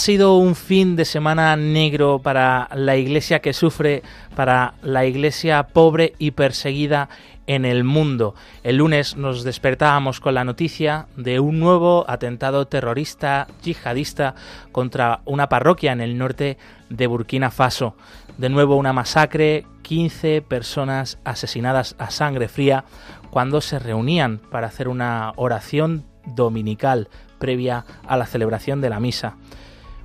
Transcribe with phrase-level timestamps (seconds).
[0.00, 4.02] Sido un fin de semana negro para la iglesia que sufre,
[4.34, 7.10] para la iglesia pobre y perseguida
[7.46, 8.34] en el mundo.
[8.62, 14.34] El lunes nos despertábamos con la noticia de un nuevo atentado terrorista yihadista
[14.72, 16.56] contra una parroquia en el norte
[16.88, 17.94] de Burkina Faso.
[18.38, 22.84] De nuevo una masacre, 15 personas asesinadas a sangre fría
[23.28, 29.36] cuando se reunían para hacer una oración dominical previa a la celebración de la misa.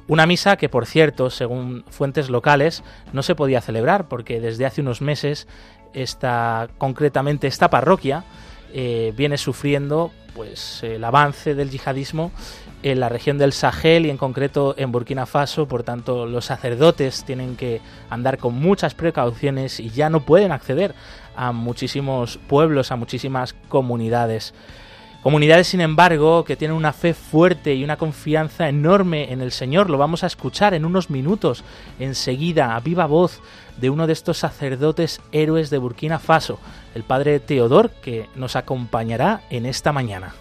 [0.08, 4.82] Una misa que, por cierto, según fuentes locales, no se podía celebrar porque desde hace
[4.82, 5.48] unos meses
[5.94, 8.24] esta, concretamente esta parroquia
[8.74, 12.32] eh, viene sufriendo pues el avance del yihadismo
[12.84, 17.24] en la región del Sahel y en concreto en Burkina Faso, por tanto los sacerdotes
[17.24, 20.94] tienen que andar con muchas precauciones y ya no pueden acceder
[21.36, 24.54] a muchísimos pueblos, a muchísimas comunidades.
[25.26, 29.90] Comunidades, sin embargo, que tienen una fe fuerte y una confianza enorme en el Señor.
[29.90, 31.64] Lo vamos a escuchar en unos minutos,
[31.98, 33.42] enseguida, a viva voz,
[33.78, 36.60] de uno de estos sacerdotes héroes de Burkina Faso,
[36.94, 40.36] el padre Teodor, que nos acompañará en esta mañana.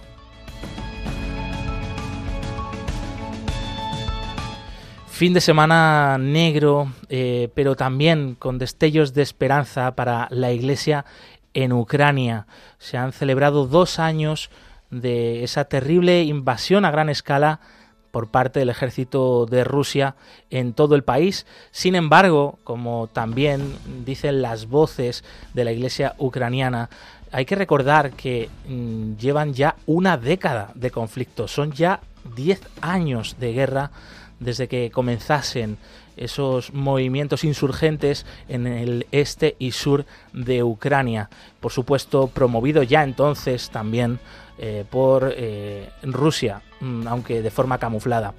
[5.06, 11.06] Fin de semana negro, eh, pero también con destellos de esperanza para la Iglesia
[11.54, 12.46] en Ucrania.
[12.76, 14.50] Se han celebrado dos años
[15.00, 17.60] de esa terrible invasión a gran escala
[18.10, 20.14] por parte del ejército de Rusia
[20.48, 21.46] en todo el país.
[21.72, 26.90] Sin embargo, como también dicen las voces de la iglesia ucraniana,
[27.32, 32.00] hay que recordar que mm, llevan ya una década de conflicto, son ya
[32.36, 33.90] 10 años de guerra
[34.38, 35.76] desde que comenzasen
[36.16, 41.30] esos movimientos insurgentes en el este y sur de Ucrania.
[41.58, 44.20] Por supuesto, promovido ya entonces también
[44.58, 48.34] eh, por eh, Rusia, mm, aunque de forma camuflada.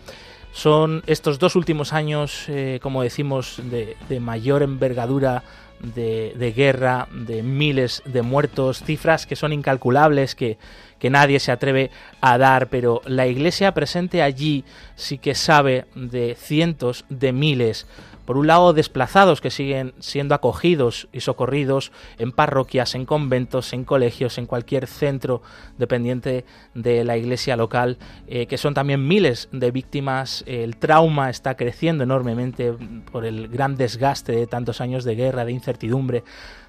[0.52, 5.44] Son estos dos últimos años, eh, como decimos, de, mayor envergadura
[5.82, 10.58] de, guerra, de miles de muertos, cifras que son incalculables, que,
[10.98, 14.64] que nadie se atreve a dar, pero la Iglesia presente allí
[14.96, 17.86] sí que sabe de cientos de miles
[18.26, 23.86] por un lado, desplazados que siguen siendo acogidos y socorridos en parroquias, en conventos, en
[23.86, 25.42] colegios, en cualquier centro
[25.78, 27.98] dependiente de la iglesia local,
[28.28, 30.44] eh, que son también miles de víctimas.
[30.48, 32.74] El trauma está creciendo enormemente
[33.12, 36.24] por el gran desgaste de tantos años de guerra, de incertidumbre,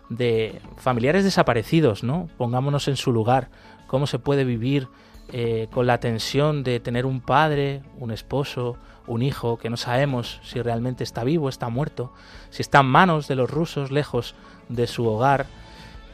[0.09, 2.29] de familiares desaparecidos, ¿no?
[2.37, 3.49] Pongámonos en su lugar.
[3.87, 4.89] ¿Cómo se puede vivir
[5.33, 10.41] eh, con la tensión de tener un padre, un esposo, un hijo que no sabemos
[10.45, 12.13] si realmente está vivo, está muerto,
[12.51, 14.35] si está en manos de los rusos, lejos
[14.69, 15.47] de su hogar.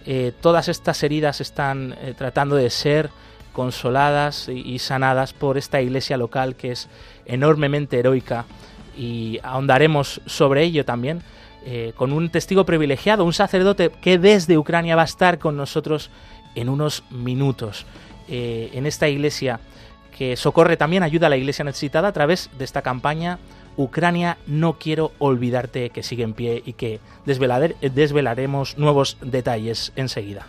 [0.05, 3.11] Eh, todas estas heridas están eh, tratando de ser
[3.53, 6.89] consoladas y, sanadas por esta iglesia local que es
[7.27, 8.47] enormemente heroica
[8.97, 11.23] y ahondaremos sobre ello también
[11.67, 16.11] eh, con un testigo privilegiado, un sacerdote que desde Ucrania va a estar con nosotros
[16.55, 17.87] en unos minutos.
[18.29, 19.61] en esta iglesia
[20.17, 23.39] que socorre también, ayuda a la iglesia necesitada a través de esta campaña
[23.77, 30.47] Ucrania, no quiero olvidarte que sigue en pie y que desvelaremos nuevos detalles enseguida.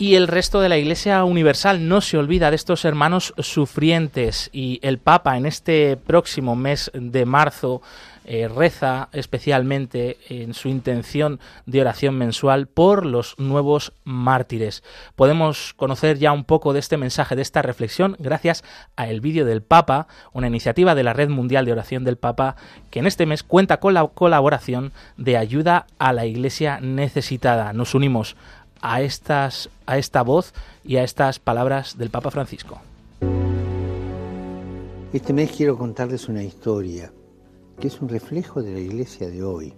[0.00, 4.78] Y el resto de la Iglesia Universal no se olvida de estos hermanos sufrientes y
[4.82, 7.82] el Papa en este próximo mes de marzo
[8.30, 14.82] eh, reza especialmente en su intención de oración mensual por los nuevos mártires.
[15.16, 18.64] Podemos conocer ya un poco de este mensaje, de esta reflexión, gracias
[18.96, 22.56] a el vídeo del Papa, una iniciativa de la Red Mundial de Oración del Papa,
[22.90, 27.72] que en este mes cuenta con la colaboración de ayuda a la Iglesia necesitada.
[27.72, 28.36] Nos unimos
[28.82, 30.52] a, estas, a esta voz
[30.84, 32.78] y a estas palabras del Papa Francisco.
[35.14, 37.10] Este mes quiero contarles una historia
[37.80, 39.74] que es un reflejo de la iglesia de hoy.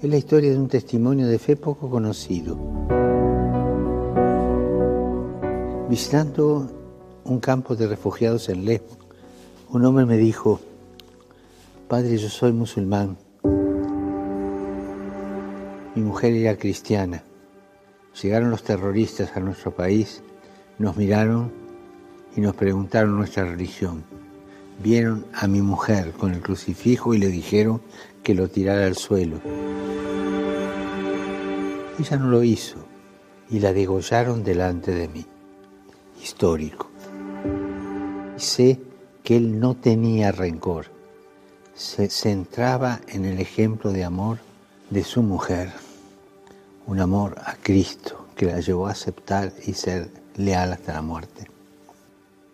[0.00, 2.56] Es la historia de un testimonio de fe poco conocido.
[5.88, 6.70] Visitando
[7.24, 8.98] un campo de refugiados en Lesbos,
[9.70, 10.60] un hombre me dijo,
[11.88, 13.16] Padre, yo soy musulmán,
[15.94, 17.24] Mi mujer era cristiana.
[18.22, 20.22] Llegaron los terroristas a nuestro país,
[20.78, 21.52] nos miraron
[22.36, 24.04] y nos preguntaron nuestra religión.
[24.82, 27.82] Vieron a mi mujer con el crucifijo y le dijeron
[28.22, 29.40] que lo tirara al suelo.
[31.98, 32.78] Ella no lo hizo
[33.50, 35.26] y la degollaron delante de mí.
[36.22, 36.88] Histórico.
[38.36, 38.80] Sé
[39.22, 40.86] que él no tenía rencor.
[41.74, 44.38] Se centraba en el ejemplo de amor
[44.88, 45.72] de su mujer.
[46.86, 51.49] Un amor a Cristo que la llevó a aceptar y ser leal hasta la muerte.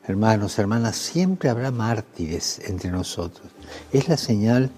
[0.08, 3.48] Hermanos, hermanas, siempre habrá mártires entre nosotros.
[3.92, 4.70] Es la señal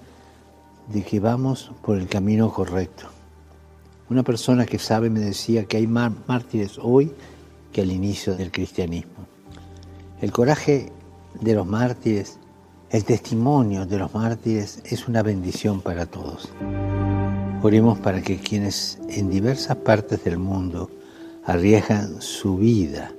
[0.87, 3.11] de que vamos por el camino correcto.
[4.09, 7.13] Una persona que sabe me decía que hay más mártires hoy
[7.75, 9.27] que al inicio del cristianismo.
[10.23, 10.91] El coraje
[11.39, 12.39] de los mártires,
[12.89, 16.49] el testimonio de los mártires es una bendición para todos.
[17.63, 20.91] Oremos para que quienes en diversas partes del mundo
[21.45, 23.13] arriesgan su vida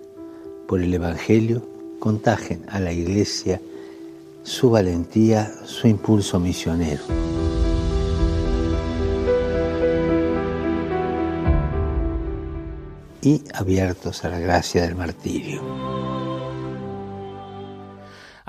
[0.67, 1.68] por el Evangelio,
[1.99, 3.61] contagien a la Iglesia
[4.43, 7.03] su valentía, su impulso misionero.
[13.21, 16.18] y abiertos a la gracia del martirio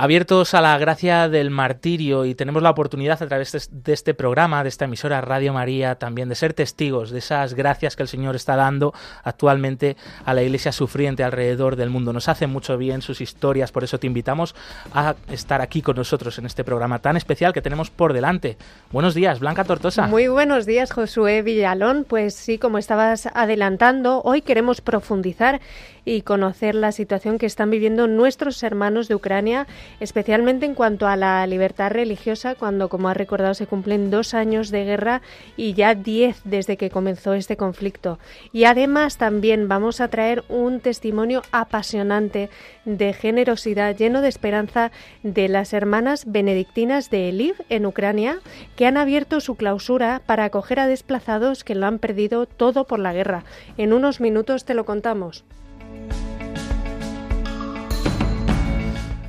[0.00, 4.62] abiertos a la gracia del martirio y tenemos la oportunidad a través de este programa,
[4.62, 8.34] de esta emisora Radio María, también de ser testigos de esas gracias que el Señor
[8.34, 12.14] está dando actualmente a la iglesia sufriente alrededor del mundo.
[12.14, 14.54] Nos hace mucho bien sus historias, por eso te invitamos
[14.94, 18.56] a estar aquí con nosotros en este programa tan especial que tenemos por delante.
[18.92, 20.06] Buenos días, Blanca Tortosa.
[20.06, 22.06] Muy buenos días, Josué Villalón.
[22.08, 25.60] Pues sí, como estabas adelantando, hoy queremos profundizar
[26.04, 29.66] y conocer la situación que están viviendo nuestros hermanos de Ucrania,
[30.00, 34.70] especialmente en cuanto a la libertad religiosa, cuando, como ha recordado, se cumplen dos años
[34.70, 35.22] de guerra
[35.56, 38.18] y ya diez desde que comenzó este conflicto.
[38.52, 42.50] Y además también vamos a traer un testimonio apasionante
[42.84, 44.90] de generosidad, lleno de esperanza,
[45.22, 48.40] de las hermanas benedictinas de Eliv en Ucrania,
[48.76, 52.98] que han abierto su clausura para acoger a desplazados que lo han perdido todo por
[52.98, 53.44] la guerra.
[53.76, 55.44] En unos minutos te lo contamos.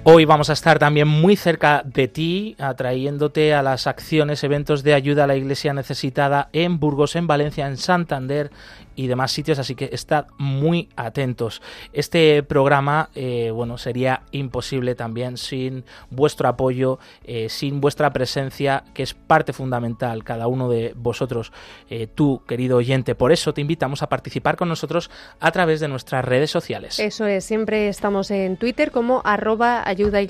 [0.04, 4.96] Hoy vamos a estar también muy cerca de ti, atrayéndote a las acciones, eventos de
[4.96, 8.50] ayuda a la iglesia necesitada en Burgos, en Valencia, en Santander
[8.96, 11.62] y demás sitios, así que estad muy atentos.
[11.94, 19.04] Este programa, eh, bueno, sería imposible también sin vuestro apoyo, eh, sin vuestra presencia, que
[19.04, 21.52] es parte fundamental, cada uno de vosotros,
[21.90, 23.16] eh, tú, querido oyente.
[23.16, 25.10] Por eso te invitamos a participar con nosotros
[25.40, 27.00] a través de nuestras redes sociales.
[27.00, 30.22] Eso es, siempre estamos en Twitter como arroba ayuda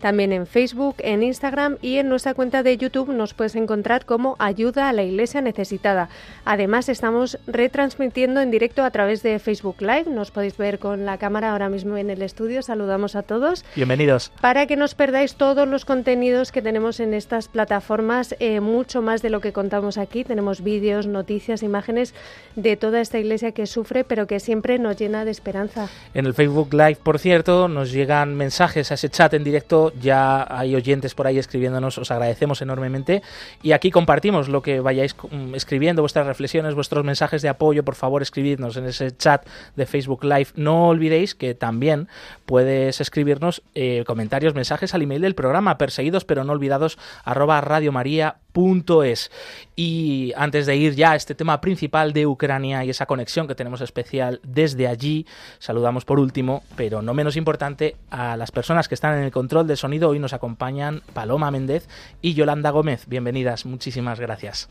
[0.00, 4.36] también en Facebook, en Instagram y en nuestra cuenta de YouTube nos puedes encontrar como
[4.38, 6.08] ayuda a la iglesia necesitada.
[6.44, 10.06] Además, estamos retransmitiendo en directo a través de Facebook Live.
[10.06, 12.62] Nos podéis ver con la cámara ahora mismo en el estudio.
[12.62, 13.64] Saludamos a todos.
[13.76, 14.32] Bienvenidos.
[14.40, 19.22] Para que nos perdáis todos los contenidos que tenemos en estas plataformas, eh, mucho más
[19.22, 20.24] de lo que contamos aquí.
[20.24, 22.14] Tenemos vídeos, noticias, imágenes
[22.56, 25.88] de toda esta iglesia que sufre, pero que siempre nos llena de esperanza.
[26.14, 29.92] En el Facebook Live, por cierto, nos llegan mensajes a ese chat en directo.
[30.00, 31.98] Ya hay oyentes por ahí escribiéndonos.
[31.98, 33.22] Os agradecemos enormemente.
[33.62, 37.94] Y aquí compartimos lo que vayáis mm, escribiendo, vuestras reflexiones, vuestros mensajes de apoyo, por
[37.94, 40.48] favor escribidnos en ese chat de Facebook Live.
[40.54, 42.08] No olvidéis que también
[42.46, 49.30] puedes escribirnos eh, comentarios, mensajes al email del programa, perseguidos pero no olvidados, arroba radiomaria.es.
[49.76, 53.54] Y antes de ir ya a este tema principal de Ucrania y esa conexión que
[53.54, 55.26] tenemos especial desde allí,
[55.58, 59.66] saludamos por último, pero no menos importante, a las personas que están en el control
[59.66, 60.08] de sonido.
[60.08, 61.88] Hoy nos acompañan Paloma Méndez
[62.20, 63.06] y Yolanda Gómez.
[63.06, 64.68] Bienvenidas, muchísimas gracias.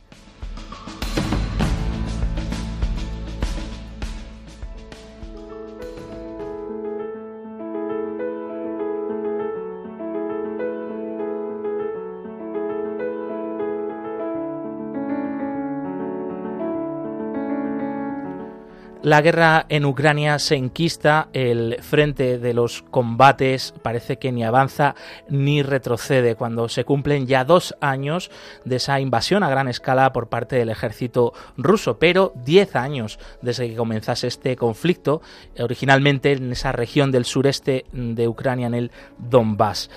[19.09, 24.93] La guerra en Ucrania se enquista, el frente de los combates parece que ni avanza
[25.27, 28.29] ni retrocede cuando se cumplen ya dos años
[28.65, 33.67] de esa invasión a gran escala por parte del ejército ruso, pero diez años desde
[33.67, 35.23] que comenzase este conflicto,
[35.57, 39.89] originalmente en esa región del sureste de Ucrania, en el Donbass.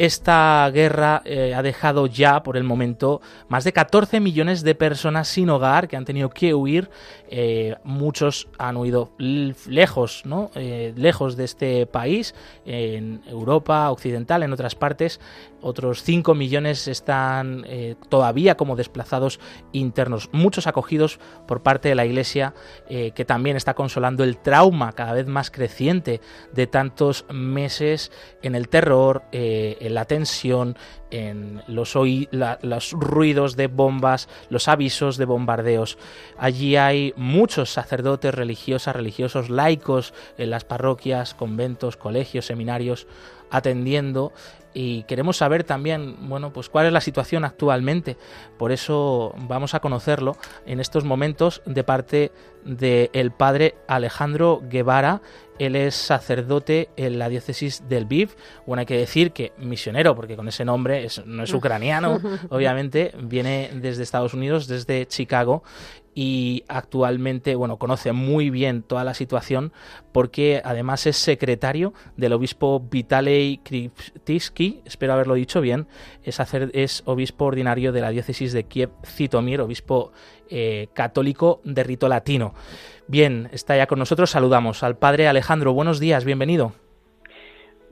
[0.00, 5.28] Esta guerra eh, ha dejado ya, por el momento, más de 14 millones de personas
[5.28, 6.88] sin hogar que han tenido que huir.
[7.28, 10.52] Eh, muchos han huido lejos, ¿no?
[10.54, 15.20] Eh, lejos de este país, en Europa Occidental, en otras partes.
[15.62, 17.66] Otros 5 millones están
[18.08, 19.40] todavía como desplazados
[19.72, 20.28] internos.
[20.32, 22.54] Muchos acogidos por parte de la Iglesia,
[22.88, 26.20] que también está consolando el trauma cada vez más creciente
[26.52, 28.10] de tantos meses
[28.42, 30.76] en el terror, en la tensión,
[31.10, 31.94] en los,
[32.62, 35.98] los ruidos de bombas, los avisos de bombardeos.
[36.38, 43.06] Allí hay muchos sacerdotes, religiosas, religiosos, laicos en las parroquias, conventos, colegios, seminarios,
[43.50, 44.32] atendiendo
[44.72, 48.16] y queremos saber también, bueno, pues cuál es la situación actualmente.
[48.58, 50.36] Por eso vamos a conocerlo
[50.66, 52.32] en estos momentos de parte
[52.64, 55.22] del padre Alejandro Guevara.
[55.58, 58.30] Él es sacerdote en la diócesis del Viv.
[58.66, 63.70] Bueno, hay que decir que misionero, porque con ese nombre no es ucraniano, obviamente, viene
[63.74, 65.62] desde Estados Unidos, desde Chicago,
[66.14, 69.72] y actualmente, bueno, conoce muy bien toda la situación
[70.12, 75.86] porque además es secretario del obispo Vitalei Kriptiski, espero haberlo dicho bien,
[76.24, 80.12] es, obispo ordinario de la diócesis de Kiev Zitomir, obispo
[80.48, 82.54] eh, católico de rito latino.
[83.06, 86.72] Bien, está ya con nosotros, saludamos al padre Alejandro, buenos días, bienvenido.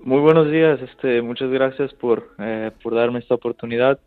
[0.01, 3.99] Muy buenos días, este, muchas gracias por, eh, por darme esta oportunidad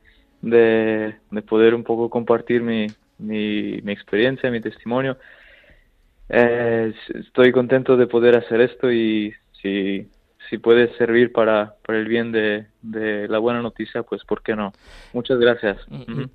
[0.42, 2.88] de, de poder un poco compartir mi,
[3.22, 5.18] mi, mi experiencia, mi testimonio.
[6.30, 10.08] Eh, estoy contento de poder hacer esto y si,
[10.50, 14.56] si puede servir para, para el bien de, de la buena noticia, pues ¿por qué
[14.56, 14.74] no?
[15.14, 15.78] Muchas gracias.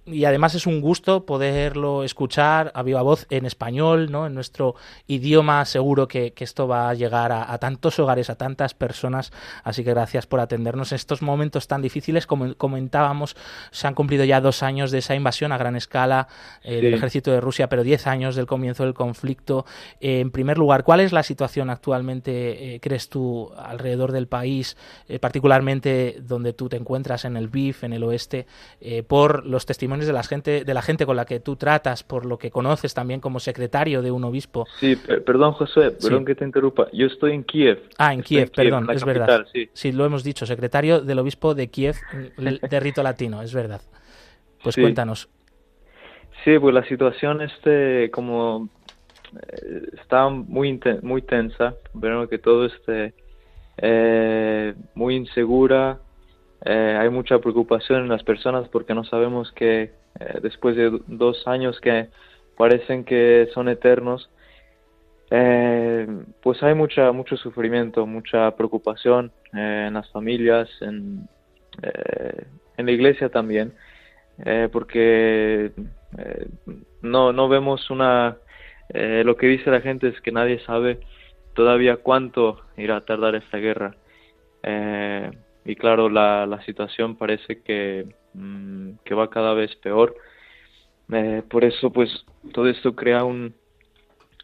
[0.04, 4.26] Y además es un gusto poderlo escuchar a viva voz en español, ¿no?
[4.26, 4.76] En nuestro
[5.06, 9.32] idioma, seguro que, esto va a llegar a, tantos hogares, a tantas personas,
[9.64, 12.26] así que gracias por atendernos en estos momentos tan difíciles.
[12.26, 13.36] Como comentábamos,
[13.72, 16.28] se han cumplido ya dos años de esa invasión a gran escala
[16.62, 19.66] eh, del ejército de Rusia, pero diez años del comienzo del conflicto.
[20.00, 24.76] Eh, en primer lugar, ¿cuál es la situación actualmente, eh, crees tú, alrededor del país,
[25.20, 28.46] particularmente donde tú te encuentras en el BIF, en el oeste,
[28.80, 32.02] eh, por los testimonios de la gente, de la gente con la que tú tratas,
[32.02, 34.66] por lo que conoces también como secretario de un obispo.
[34.78, 36.88] Sí, perdón José, perdón que te interrumpa.
[36.92, 37.82] Yo estoy en Kiev.
[37.98, 39.46] Ah, en Kiev, perdón, es verdad.
[39.72, 39.92] Sí.
[39.92, 41.96] lo hemos dicho, secretario del obispo de Kiev
[42.36, 43.80] de rito latino, es verdad.
[44.62, 45.28] Pues cuéntanos.
[46.44, 48.68] Sí, pues la situación este como
[49.34, 53.14] eh, está muy muy tensa, pero que todo esté
[53.78, 55.98] eh, muy insegura,
[56.64, 61.46] eh, hay mucha preocupación en las personas porque no sabemos que eh, después de dos
[61.46, 62.08] años que
[62.56, 64.30] parecen que son eternos,
[65.30, 66.06] eh,
[66.42, 71.28] pues hay mucha mucho sufrimiento, mucha preocupación en las familias, en,
[72.76, 73.72] en la iglesia también,
[74.72, 75.72] porque
[77.02, 78.36] no no vemos una
[78.94, 81.00] lo que dice la gente es que nadie sabe
[81.56, 83.96] todavía cuánto irá a tardar esta guerra.
[84.62, 85.30] Eh,
[85.66, 90.16] y claro, la, la situación parece que, mm, que va cada vez peor.
[91.12, 93.52] Eh, por eso, pues, todo esto crea un,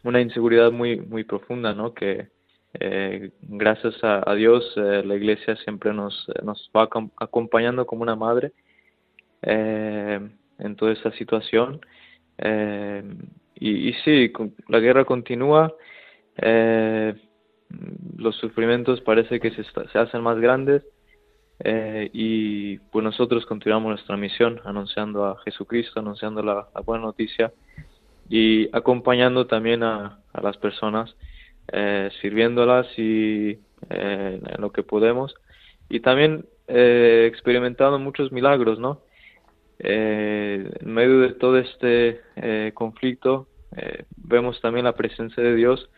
[0.03, 1.93] una inseguridad muy, muy profunda, ¿no?
[1.93, 2.27] Que
[2.77, 8.51] eh, gracias a, Dios eh, la Iglesia siempre nos, nos va acompañando como una madre
[9.41, 11.81] en toda esta situación.
[13.59, 14.31] y, y sí,
[14.67, 15.73] la guerra continúa.
[18.17, 20.83] los sufrimientos parece que se, se hacen más grandes
[21.59, 27.53] eh, y pues nosotros continuamos nuestra misión anunciando a Jesucristo, anunciando la, buena noticia
[28.29, 31.15] y acompañando también a, las personas,
[31.71, 35.35] eh, sirviéndolas y eh, en lo que podemos
[35.89, 39.01] y también experimentando muchos milagros, ¿no?
[39.79, 42.21] en medio de todo este
[42.73, 43.49] conflicto
[44.15, 45.89] vemos también la presencia de Dios,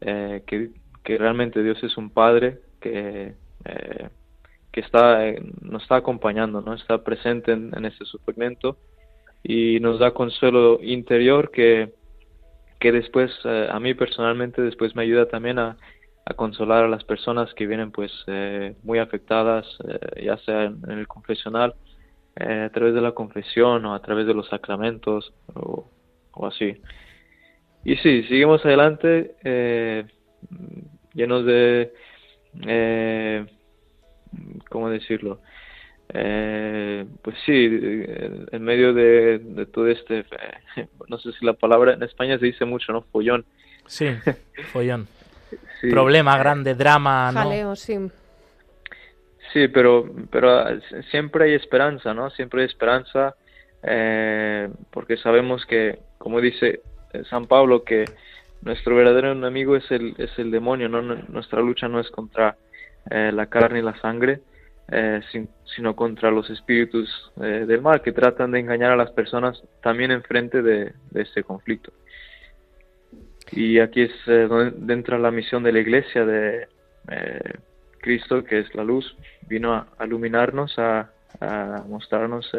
[0.00, 0.70] que,
[1.04, 3.34] que realmente Dios es un Padre que
[4.72, 6.74] que está, eh, nos está acompañando, ¿no?
[6.74, 8.78] está presente en, en este sufrimiento
[9.42, 11.92] y nos da consuelo interior que,
[12.80, 15.76] que después, eh, a mí personalmente, después me ayuda también a,
[16.36, 19.66] consolar a las personas que vienen pues eh, muy afectadas,
[20.22, 21.74] ya sea en, el confesional,
[22.36, 25.90] a través de la confesión o a través de los sacramentos o,
[26.32, 26.80] o así.
[27.84, 30.06] Y sí, seguimos adelante
[31.12, 31.92] llenos de
[34.68, 35.40] ¿cómo decirlo?
[36.14, 40.24] Eh, pues sí, en medio de, todo este,
[41.08, 43.02] no sé si la palabra en España se dice mucho, ¿no?
[43.02, 43.44] Follón.
[43.86, 44.08] Sí,
[44.72, 45.08] follón.
[45.90, 47.76] Problema grande, drama, ¿no?
[47.76, 47.98] sí.
[49.52, 52.30] Sí, pero, pero siempre hay esperanza, ¿no?
[52.30, 53.34] Siempre hay esperanza
[54.90, 56.80] porque sabemos que, como dice
[57.28, 58.06] San Pablo, que
[58.62, 61.02] nuestro verdadero enemigo es el, es el demonio, ¿no?
[61.02, 62.56] Nuestra lucha no es contra
[63.10, 64.40] la carne y la sangre,
[64.94, 65.22] eh,
[65.74, 70.10] sino contra los espíritus eh, del mal que tratan de engañar a las personas también
[70.10, 71.92] enfrente de, de este conflicto.
[73.52, 76.68] Y aquí es eh, donde entra la misión de la iglesia de
[78.00, 79.16] Cristo, que es la luz,
[79.48, 81.10] vino a, iluminarnos, a,
[81.88, 82.50] mostrarnos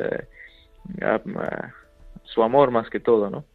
[2.23, 3.45] su amor más que todo, ¿no?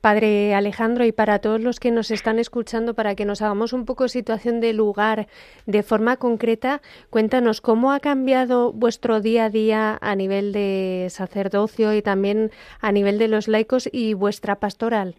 [0.00, 3.84] Padre Alejandro, y para todos los que nos están escuchando, para que nos hagamos un
[3.84, 5.26] poco situación de lugar
[5.66, 6.80] de forma concreta,
[7.10, 12.92] cuéntanos cómo ha cambiado vuestro día a día a nivel de sacerdocio y también a
[12.92, 15.16] nivel de los laicos y vuestra pastoral.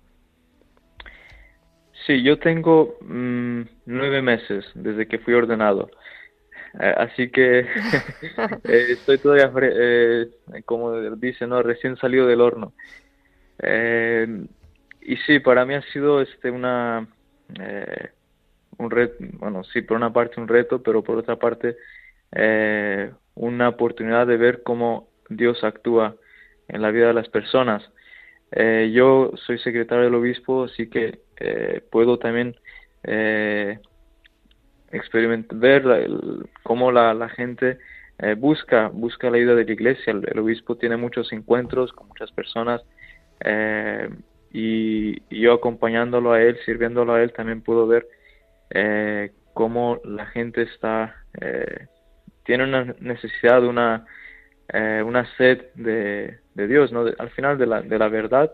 [2.06, 5.92] Sí, yo tengo mm, nueve meses desde que fui ordenado.
[6.80, 7.60] Eh, así que
[8.64, 10.30] eh, estoy todavía, eh,
[10.66, 11.62] como dice, ¿no?
[11.62, 12.74] recién salido del horno.
[13.62, 14.46] Eh,
[15.02, 17.08] y sí, para mí ha sido este una
[17.60, 18.10] eh,
[18.78, 21.78] un reto, bueno, sí, por una parte un reto, pero por otra parte
[22.32, 26.16] eh, una oportunidad de ver cómo Dios actúa
[26.68, 27.84] en la vida de las personas.
[28.92, 31.20] yo soy secretario del obispo, así que
[31.92, 32.56] puedo también
[34.92, 35.84] experimentar, ver
[36.64, 37.78] cómo la gente
[38.38, 40.14] busca, busca la ayuda de la iglesia.
[40.14, 42.82] el, obispo tiene muchos encuentros con muchas personas
[43.44, 44.10] eh,
[44.54, 48.08] y, yo acompañándolo a él, sirviéndolo a él, también puedo ver
[48.70, 51.88] eh, cómo la gente está, eh,
[52.44, 54.06] tiene una necesidad, una,
[54.74, 57.06] eh, una sed de, de Dios, ¿no?
[57.18, 58.52] al final de la, de la verdad.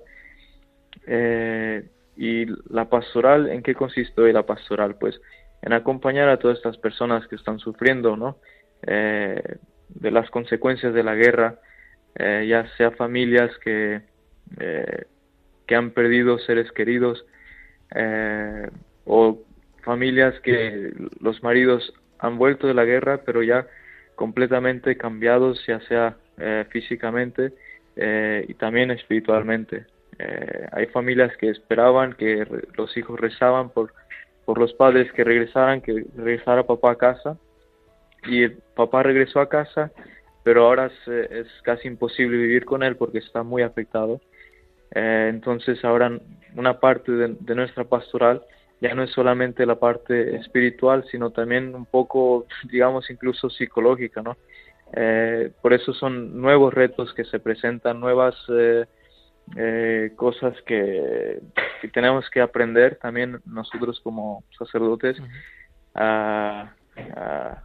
[2.15, 4.95] y la pastoral, ¿en qué consiste hoy la pastoral?
[4.95, 5.19] Pues
[5.61, 8.37] en acompañar a todas estas personas que están sufriendo, ¿no?
[8.81, 11.59] de las consecuencias de la guerra,
[12.17, 14.01] ya sea familias que
[14.59, 15.05] eh,
[15.65, 17.25] que han perdido seres queridos
[17.93, 18.69] eh,
[19.05, 19.39] o
[19.83, 23.67] familias que los maridos han vuelto de la guerra pero ya
[24.15, 27.53] completamente cambiados ya sea eh, físicamente
[27.99, 29.87] y también espiritualmente.
[30.71, 32.45] Hay familias que esperaban que
[32.77, 33.91] los hijos rezaban por
[34.45, 37.37] por los padres que regresaran que regresara papá a casa
[38.23, 39.91] y el papá regresó a casa
[40.43, 44.21] pero ahora es, es, casi imposible vivir con él porque está muy afectado
[44.91, 46.11] eh, entonces ahora
[46.55, 48.43] una parte de, nuestra pastoral
[48.79, 54.37] ya no es solamente la parte espiritual, sino también un poco, digamos, incluso psicológica, ¿no?
[54.93, 58.35] Eh, por eso son nuevos retos que se presentan, nuevas
[59.55, 61.39] eh, cosas que,
[61.93, 65.17] tenemos que aprender también nosotros como sacerdotes
[65.93, 66.73] a,
[67.15, 67.63] a,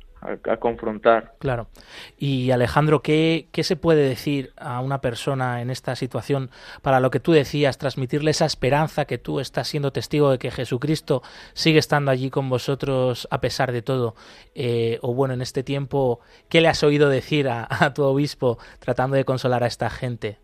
[0.59, 1.35] confrontar.
[1.39, 1.69] Claro.
[2.19, 6.51] Y Alejandro, ¿qué, ¿qué, se puede decir a una persona en esta situación
[6.83, 10.51] para lo que tú decías, transmitirle esa esperanza que tú estás siendo testigo de que
[10.51, 11.23] Jesucristo
[11.55, 14.15] sigue estando allí con vosotros a pesar de todo?
[14.55, 18.59] Eh, o bueno, en este tiempo, ¿qué le has oído decir a, a tu obispo
[18.79, 20.39] tratando de consolar a esta gente?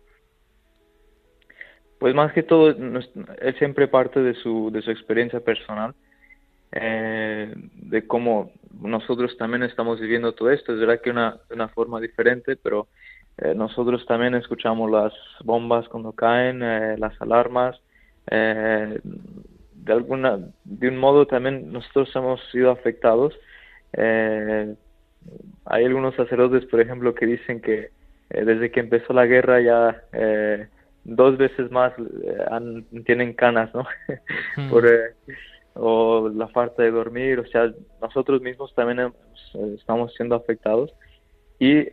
[1.99, 5.93] Pues más que todo, él siempre parte de su, de su experiencia personal
[6.71, 10.73] eh, de cómo nosotros también estamos viviendo todo esto.
[10.73, 12.87] Es verdad que una, de una forma diferente, pero
[13.37, 17.79] eh, nosotros también escuchamos las bombas cuando caen, eh, las alarmas.
[18.29, 23.33] Eh, de alguna, de un modo también nosotros hemos sido afectados.
[25.65, 27.91] hay algunos sacerdotes, por ejemplo, que dicen que
[28.29, 30.03] desde que empezó la guerra ya
[31.03, 31.93] dos veces más
[33.05, 33.87] tienen canas, ¿no?
[34.69, 34.85] Por,
[35.81, 40.93] o la falta de dormir, o sea, nosotros mismos también eh, estamos siendo afectados.
[41.57, 41.87] Y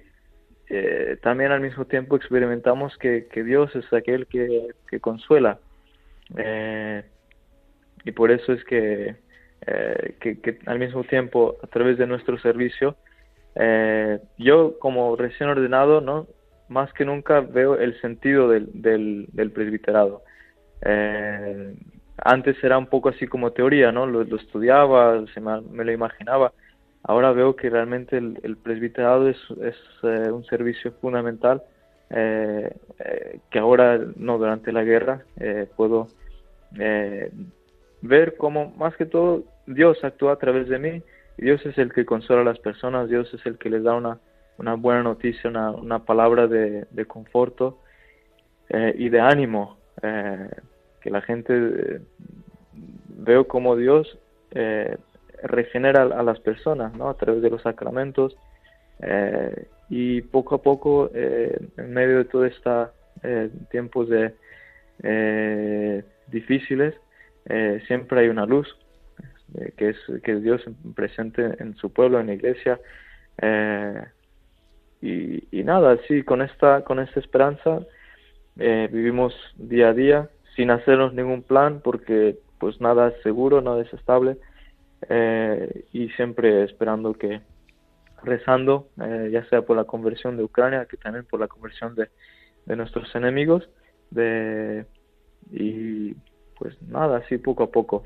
[0.69, 5.61] eh, también al mismo tiempo experimentamos que, que Dios es aquel que, que consuela.
[6.37, 7.05] Eh,
[8.05, 9.17] y por eso es que,
[10.21, 12.97] que, que, al mismo tiempo a través de nuestro servicio
[14.39, 16.29] yo como recién ordenado no
[16.69, 20.23] más que nunca veo el sentido del, del, del presbiterado
[22.19, 24.07] antes era un poco así como teoría, ¿no?
[24.07, 26.53] Lo, estudiaba, se me, lo imaginaba.
[27.03, 29.37] Ahora veo que realmente el, presbiterado es,
[30.03, 31.63] eh, un servicio fundamental
[32.11, 35.25] eh, eh, que ahora, no durante la guerra,
[35.77, 36.09] puedo
[38.03, 41.03] ver cómo, más que todo, Dios actúa a través de mí.
[41.37, 44.19] Dios es el que consuela a las personas, Dios es el que les da una,
[44.77, 47.79] buena noticia, una, una palabra de, de conforto
[48.69, 49.77] y de ánimo
[51.07, 52.01] que la gente eh,
[53.19, 54.19] veo como Dios
[54.51, 54.97] eh,
[55.45, 57.09] regenera a las personas, ¿no?
[57.09, 58.37] A través de los sacramentos.
[59.89, 62.89] y poco a poco, en medio de todos estos
[63.71, 64.35] tiempos de,
[66.27, 66.95] difíciles,
[67.87, 68.67] siempre hay una luz,
[69.77, 70.63] que es que es Dios
[70.97, 72.81] presente en su pueblo, en la iglesia.
[75.01, 77.87] y, y, nada, sí, con esta, con esta esperanza
[78.57, 83.93] vivimos día a día sin hacernos ningún plan porque pues nada es seguro, nada es
[83.93, 84.39] estable
[85.09, 87.41] eh, y siempre esperando que
[88.23, 92.09] rezando, eh, ya sea por la conversión de Ucrania, que también por la conversión de,
[92.65, 93.69] de nuestros enemigos,
[94.11, 94.87] de,
[95.51, 96.15] y
[96.59, 98.05] pues nada, así poco a poco.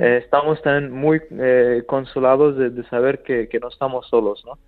[0.00, 4.58] eh, estamos también muy eh, consolados de, de saber que, que, no estamos solos, ¿no?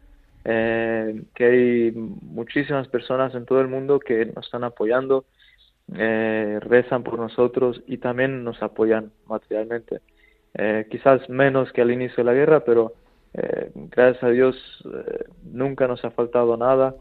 [0.43, 5.27] Que hay muchísimas personas en todo el mundo que nos están apoyando,
[5.97, 10.01] eh, rezan por nosotros y también nos apoyan materialmente.
[10.55, 12.95] Eh, quizás menos que al inicio de la guerra, pero
[13.35, 16.97] eh, gracias a Dios eh, nunca nos ha faltado nada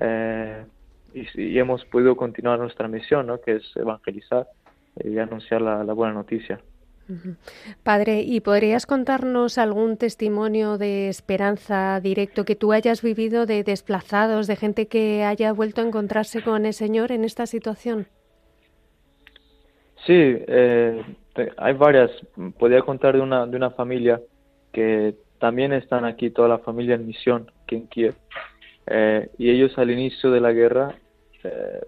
[0.00, 0.64] eh,
[1.12, 3.40] y, hemos podido continuar nuestra misión, ¿no?
[3.40, 4.48] que es evangelizar
[5.02, 6.60] y anunciar la buena noticia.
[7.82, 14.46] Padre, ¿y podrías contarnos algún testimonio de esperanza directo que tú hayas vivido de desplazados,
[14.46, 18.06] de gente que haya vuelto a encontrarse con el Señor en esta situación?
[20.06, 21.02] Sí, eh,
[21.56, 22.10] hay varias.
[22.58, 24.20] Podría contar de una, de una familia
[24.72, 28.14] que también están aquí, toda la familia en misión, aquí en Kiev.
[28.86, 30.94] Eh, y ellos al inicio de la guerra
[31.42, 31.80] eh,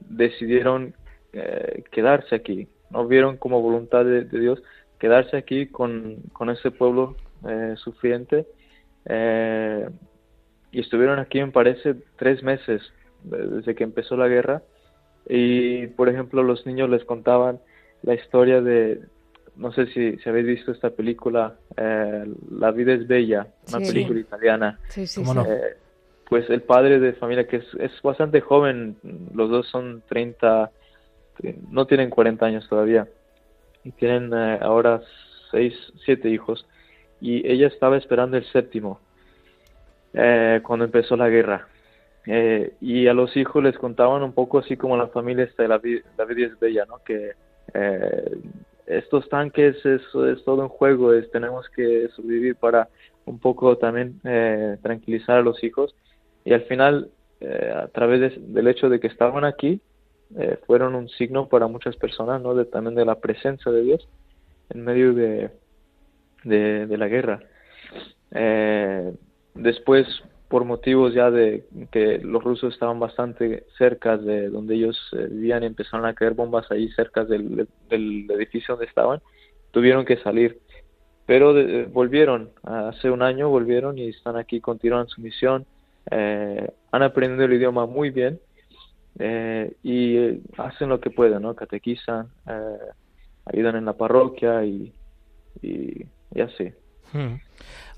[0.00, 0.94] decidieron
[1.32, 2.68] eh, quedarse aquí.
[2.90, 4.62] No vieron como voluntad de, de Dios
[4.98, 7.16] quedarse aquí con, con ese pueblo
[7.48, 8.46] eh, sufriente.
[10.72, 12.82] y estuvieron aquí, me parece, tres meses
[13.22, 14.62] desde que empezó la guerra
[15.28, 17.58] y por ejemplo los niños les contaban
[18.02, 19.00] la historia de
[19.56, 23.86] no sé si, si habéis visto esta película eh, La vida es bella una Sí.
[23.92, 25.38] película italiana Sí, sí, ¿Cómo sí.
[25.38, 25.44] no?
[25.46, 25.76] Eh,
[26.28, 28.96] pues el padre de familia que es, es bastante joven
[29.34, 30.70] los dos son 30
[31.70, 33.08] no tienen 40 años todavía
[33.84, 35.00] y tienen eh, ahora
[35.50, 36.66] seis siete hijos
[37.20, 39.00] y ella estaba esperando el séptimo
[40.12, 41.68] eh, cuando empezó la guerra
[42.26, 45.80] eh, y a los hijos les contaban un poco así como la familia está la,
[46.18, 46.98] la vida es bella, ¿no?
[47.04, 47.32] Que
[47.74, 48.36] eh,
[48.86, 52.88] estos tanques es, es todo un juego, es, tenemos que sobrevivir para
[53.26, 55.94] un poco también eh, tranquilizar a los hijos
[56.44, 57.10] y al final
[57.40, 59.80] eh, a través de- del hecho de que estaban aquí
[60.36, 62.54] eh, fueron un signo para muchas personas, ¿no?
[62.54, 64.08] De, también de la presencia de Dios
[64.70, 65.50] en medio de,
[66.44, 67.40] de, de la guerra.
[68.32, 69.12] Eh,
[69.54, 70.06] después,
[70.54, 75.64] por motivos ya de que los rusos estaban bastante cerca de donde ellos eh, vivían
[75.64, 79.20] empezaron a caer bombas ahí cerca del, edificio donde estaban,
[79.72, 80.60] tuvieron que salir.
[81.26, 85.66] Pero de- volvieron, hace un año volvieron y están aquí, continúan su misión,
[86.12, 88.38] eh, han aprendido el idioma muy bien
[89.18, 91.56] eh, y eh, hacen lo que pueden, ¿no?
[91.56, 92.78] Catequizan, eh,
[93.46, 94.94] ayudan en la parroquia y,
[95.62, 96.72] y, y así.
[97.12, 97.40] Hmm.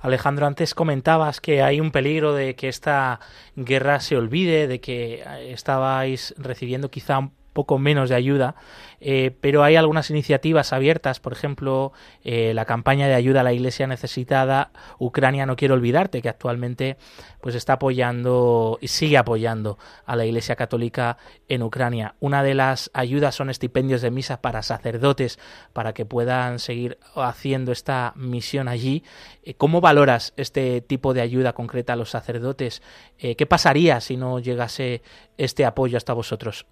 [0.07, 3.19] Alejandro, antes comentabas que hay un peligro de que esta
[3.57, 8.55] guerra se olvide, de que estabais recibiendo quizá poco menos de ayuda,
[9.01, 11.93] eh, pero hay algunas iniciativas abiertas, por ejemplo,
[12.23, 16.99] eh, la campaña de ayuda a la Iglesia necesitada, Ucrania no quiero olvidarte, que actualmente
[17.41, 21.17] pues está apoyando y sigue apoyando a la Iglesia Católica
[21.49, 22.15] en Ucrania.
[22.21, 25.39] Una de las ayudas son estipendios de misa para sacerdotes
[25.73, 29.03] para que puedan seguir haciendo esta misión allí.
[29.45, 32.83] Eh, ¿Cómo valoras este tipo de ayuda concreta a los sacerdotes?
[33.17, 35.01] ¿Qué pasaría si no llegase
[35.39, 36.67] este apoyo hasta vosotros?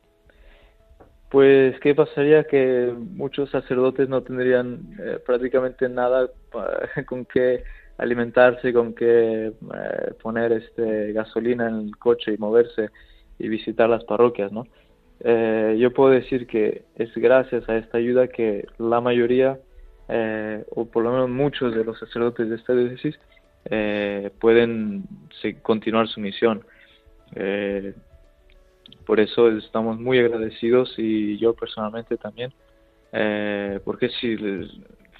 [1.34, 2.44] Pues, ¿qué pasaría?
[2.44, 6.30] Que muchos sacerdotes no tendrían eh, prácticamente nada
[7.06, 7.64] con qué
[7.98, 12.90] alimentarse, con qué eh, poner este gasolina en el coche y moverse
[13.40, 14.68] y visitar las parroquias, ¿no?
[15.24, 19.58] Eh, yo puedo decir que es gracias a esta ayuda que la mayoría,
[20.76, 23.18] o por lo menos muchos de los sacerdotes de esta diócesis,
[24.38, 25.02] pueden
[25.62, 26.64] continuar su misión.
[29.06, 32.52] Por eso estamos muy agradecidos y yo personalmente también,
[33.12, 34.36] eh, porque si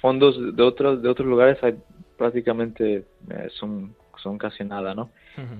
[0.01, 1.75] fondos de otros de otros lugares hay
[2.17, 5.11] prácticamente eh, son son casi nada, ¿no?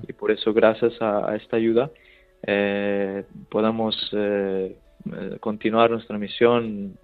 [0.08, 1.92] Y por eso gracias a, a esta ayuda
[2.48, 4.76] eh, podamos eh,
[5.12, 6.98] eh, continuar nuestra misión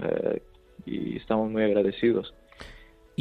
[0.85, 2.33] y estamos muy agradecidos.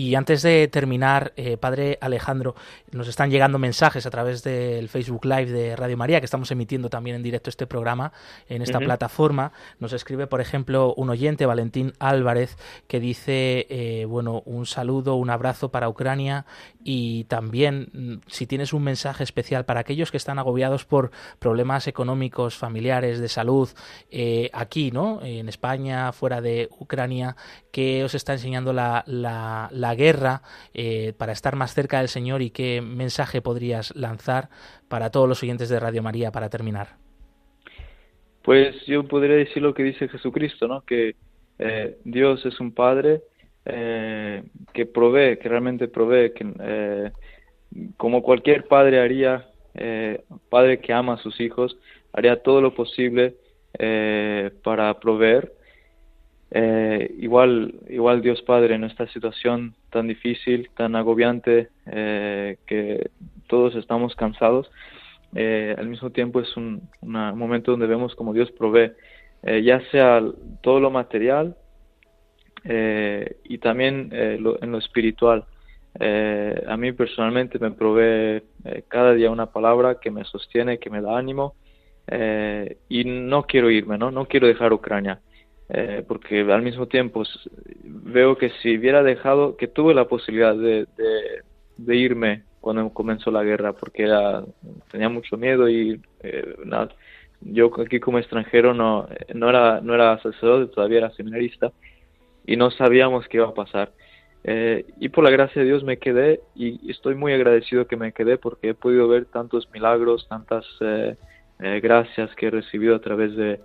[0.01, 2.55] Y antes de terminar, eh, Padre Alejandro,
[2.91, 6.89] nos están llegando mensajes a través del Facebook Live de Radio María, que estamos emitiendo
[6.89, 8.11] también en directo este programa
[8.49, 9.53] en esta plataforma.
[9.79, 12.57] Nos escribe, por ejemplo, un oyente, Valentín Álvarez,
[12.89, 16.47] que dice, eh, bueno, un saludo, un abrazo para Ucrania
[16.83, 21.87] y también mm, si tienes un mensaje especial para aquellos que están agobiados por problemas
[21.89, 23.69] económicos, familiares, de salud,
[24.11, 25.21] eh, aquí, ¿no?
[25.23, 27.37] En España, fuera de Ucrania,
[27.71, 30.43] que os está enseñando la, la, guerra
[30.75, 34.49] eh, para estar más cerca del Señor y qué mensaje podrías lanzar
[34.89, 36.97] para todos los oyentes de Radio María para terminar.
[38.43, 40.83] Pues yo podría decir lo que dice Jesucristo, ¿no?
[40.83, 41.15] Que
[41.59, 43.23] eh, Dios es un Padre
[43.67, 47.13] eh, que provee, que realmente provee, que
[47.97, 49.47] como cualquier padre haría,
[50.49, 51.77] padre que ama a sus hijos,
[52.13, 53.37] haría todo lo posible
[54.65, 55.53] para proveer.
[56.53, 63.11] Igual, igual Dios Padre en esta situación tan difícil, tan agobiante, que
[63.47, 64.71] todos estamos cansados,
[65.35, 68.93] eh, al mismo tiempo es un, momento donde vemos como Dios provee,
[69.43, 70.23] eh, ya sea
[70.61, 71.57] todo lo material
[72.65, 75.45] eh, y también en lo espiritual.
[76.01, 78.43] a mí personalmente me provee
[78.89, 81.55] cada día una palabra que me sostiene, que me da ánimo
[82.89, 85.21] y no quiero irme, no, no quiero dejar Ucrania.
[86.09, 87.23] Porque al mismo tiempo
[87.85, 90.87] veo que si hubiera dejado, que tuve la posibilidad de,
[91.77, 94.45] de irme cuando comenzó la guerra porque era,
[94.91, 96.55] tenía mucho miedo y eh,
[97.41, 101.73] yo aquí como extranjero no, no, era, no era sacerdote, todavía era seminarista
[102.47, 103.93] y no sabíamos qué iba a pasar.
[104.43, 108.13] Eh, y por la gracia de Dios me quedé y estoy muy agradecido que me
[108.13, 111.17] quedé porque he podido ver tantos milagros, tantas eh,
[111.83, 113.61] gracias que he recibido a través de,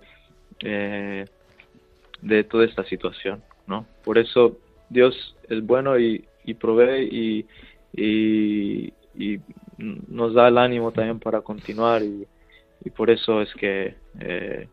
[2.22, 3.42] de toda esta situación.
[3.66, 3.86] ¿no?
[4.04, 7.46] Por eso Dios es bueno y, y provee y,
[7.92, 8.92] y,
[9.78, 12.26] nos da el ánimo también para continuar y,
[12.94, 14.68] por eso es que eh,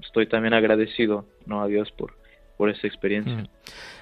[0.00, 1.60] estoy también agradecido ¿no?
[1.60, 2.14] a Dios por,
[2.56, 3.34] por esa experiencia.
[3.34, 3.48] Mm.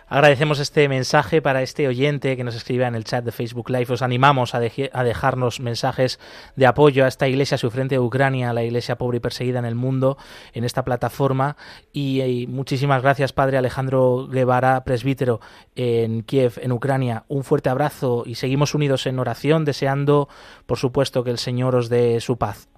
[0.08, 3.92] Agradecemos este mensaje para este oyente que nos escribe en el chat de Facebook Live.
[3.92, 6.20] Os animamos a, dejarnos mensajes
[6.54, 9.74] de apoyo a esta iglesia sufriente de Ucrania, la iglesia pobre y perseguida en el
[9.74, 10.16] mundo,
[10.54, 11.56] en esta plataforma.
[11.92, 15.40] Y, muchísimas gracias, Padre Alejandro Guevara, presbítero
[15.74, 17.24] en Kiev, en Ucrania.
[17.26, 20.28] Un fuerte abrazo y seguimos unidos en oración, deseando,
[20.66, 22.68] por supuesto, que el Señor os dé su paz.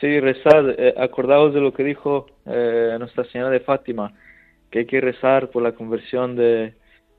[0.00, 4.12] Sí, rezad, eh, acordaos de lo que dijo eh, Nuestra Señora de Fátima
[4.74, 6.74] que hay que rezar por la conversión de,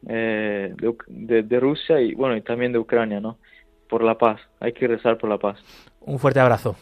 [0.10, 0.76] eh,
[1.08, 3.38] de, Rusia y bueno y también de Ucrania, ¿no?
[3.88, 4.42] Por la paz.
[4.60, 5.58] Hay que rezar por la paz.
[6.02, 6.76] Un fuerte abrazo.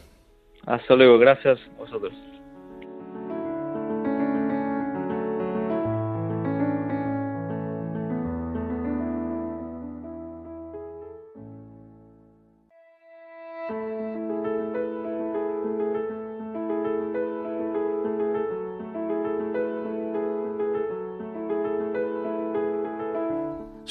[0.66, 1.16] Hasta luego.
[1.16, 2.12] Gracias a vosotros.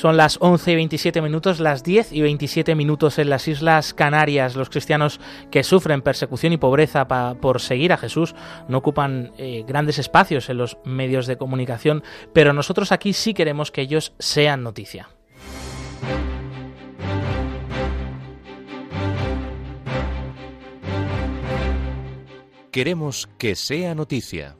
[0.03, 4.57] Son las 11 y 27 minutos, las 10 y 27 minutos en las Islas Canarias.
[4.57, 8.35] Los cristianos que sufren persecución y pobreza por seguir a Jesús
[8.67, 13.71] no ocupan eh, grandes espacios en los medios de comunicación, pero nosotros aquí sí queremos
[13.71, 15.07] que ellos sean noticia.
[22.71, 24.57] Queremos que sea noticia.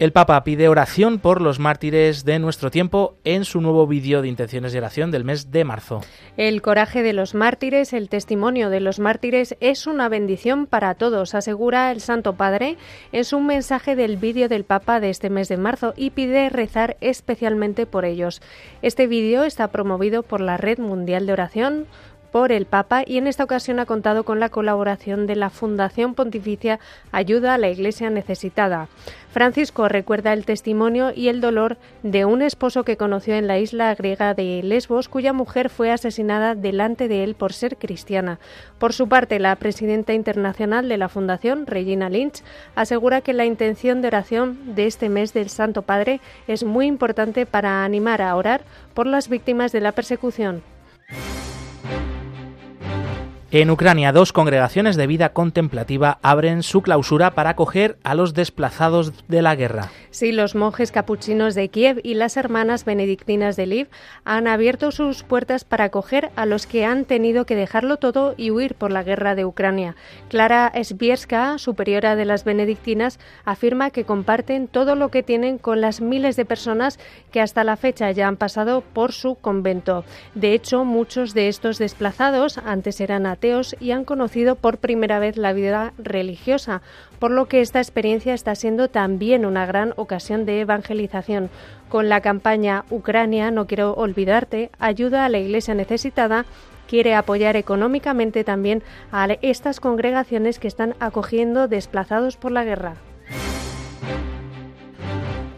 [0.00, 4.28] El Papa pide oración por los mártires de nuestro tiempo en su nuevo vídeo de
[4.28, 6.00] intenciones de oración del mes de marzo.
[6.38, 11.34] El coraje de los mártires, el testimonio de los mártires es una bendición para todos,
[11.34, 12.78] asegura el Santo Padre
[13.12, 16.96] en su mensaje del vídeo del Papa de este mes de marzo y pide rezar
[17.02, 18.40] especialmente por ellos.
[18.80, 21.86] Este vídeo está promovido por la Red Mundial de Oración
[22.32, 26.14] por el Papa y en esta ocasión ha contado con la colaboración de la Fundación
[26.14, 26.80] Pontificia
[27.12, 28.88] Ayuda a la Iglesia Necesitada.
[29.30, 33.94] Francisco recuerda el testimonio y el dolor de un esposo que conoció en la isla
[33.94, 38.40] griega de Lesbos, cuya mujer fue asesinada delante de él por ser cristiana.
[38.78, 42.42] Por su parte, la presidenta internacional de la Fundación, Regina Lynch,
[42.74, 47.46] asegura que la intención de oración de este mes del Santo Padre es muy importante
[47.46, 48.62] para animar a orar
[48.94, 50.62] por las víctimas de la persecución.
[53.52, 59.12] En Ucrania, dos congregaciones de vida contemplativa abren su clausura para acoger a los desplazados
[59.26, 59.90] de la guerra.
[60.12, 63.88] Sí, los monjes capuchinos de Kiev y las hermanas benedictinas de Lviv
[64.24, 68.52] han abierto sus puertas para acoger a los que han tenido que dejarlo todo y
[68.52, 69.96] huir por la guerra de Ucrania.
[70.28, 76.00] Clara Sbierska, superiora de las benedictinas, afirma que comparten todo lo que tienen con las
[76.00, 77.00] miles de personas
[77.32, 80.04] que hasta la fecha ya han pasado por su convento.
[80.36, 83.26] De hecho, muchos de estos desplazados antes eran
[83.80, 86.82] y han conocido por primera vez la vida religiosa,
[87.18, 91.50] por lo que esta experiencia está siendo también una gran ocasión de evangelización.
[91.88, 96.44] Con la campaña Ucrania, no quiero olvidarte, ayuda a la Iglesia necesitada
[96.86, 102.96] quiere apoyar económicamente también a estas congregaciones que están acogiendo desplazados por la guerra.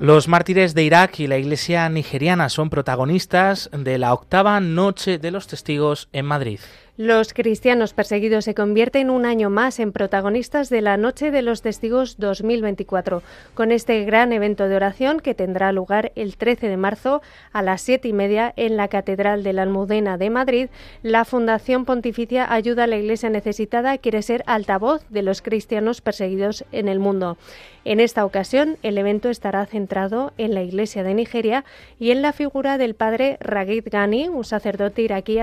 [0.03, 5.31] Los mártires de Irak y la iglesia nigeriana son protagonistas de la octava Noche de
[5.31, 6.59] los Testigos en Madrid.
[7.05, 11.61] Los cristianos perseguidos se convierten un año más en protagonistas de la Noche de los
[11.61, 17.21] Testigos 2024, con este gran evento de oración que tendrá lugar el 13 de marzo
[17.51, 20.69] a las siete y media en la Catedral de la Almudena de Madrid.
[21.03, 26.65] La Fundación Pontificia Ayuda a la Iglesia Necesitada quiere ser altavoz de los cristianos perseguidos
[26.71, 27.37] en el mundo.
[27.85, 31.65] En esta ocasión, el evento estará centrado en la Iglesia de Nigeria
[31.99, 35.41] y en la figura del padre Ragid Ghani, un sacerdote iraquí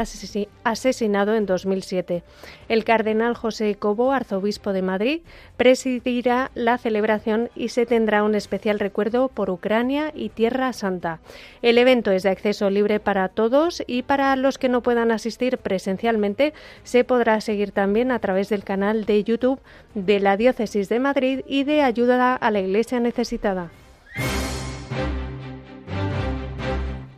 [0.63, 2.23] asesinado en 2007.
[2.69, 5.21] El cardenal José Cobo, arzobispo de Madrid,
[5.57, 11.19] presidirá la celebración y se tendrá un especial recuerdo por Ucrania y Tierra Santa.
[11.61, 15.57] El evento es de acceso libre para todos y para los que no puedan asistir
[15.57, 19.59] presencialmente se podrá seguir también a través del canal de YouTube
[19.95, 23.71] de la Diócesis de Madrid y de Ayuda a la Iglesia necesitada.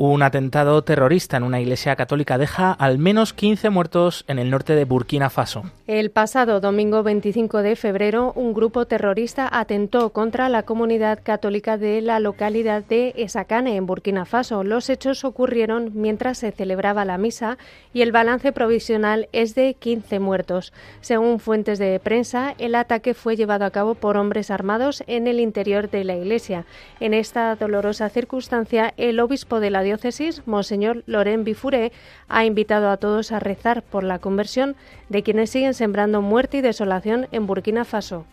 [0.03, 4.73] Un atentado terrorista en una iglesia católica deja al menos 15 muertos en el norte
[4.73, 5.65] de Burkina Faso.
[5.85, 12.01] El pasado domingo 25 de febrero, un grupo terrorista atentó contra la comunidad católica de
[12.01, 14.63] la localidad de Esacane, en Burkina Faso.
[14.63, 17.59] Los hechos ocurrieron mientras se celebraba la misa
[17.93, 20.73] y el balance provisional es de 15 muertos.
[21.01, 25.39] Según fuentes de prensa, el ataque fue llevado a cabo por hombres armados en el
[25.39, 26.65] interior de la iglesia.
[26.99, 29.90] En esta dolorosa circunstancia, el obispo de la
[30.45, 31.91] Monseñor Loren Bifuré,
[32.27, 34.75] ha invitado a todos a rezar por la conversión
[35.09, 38.25] de quienes siguen sembrando muerte y desolación en Burkina Faso.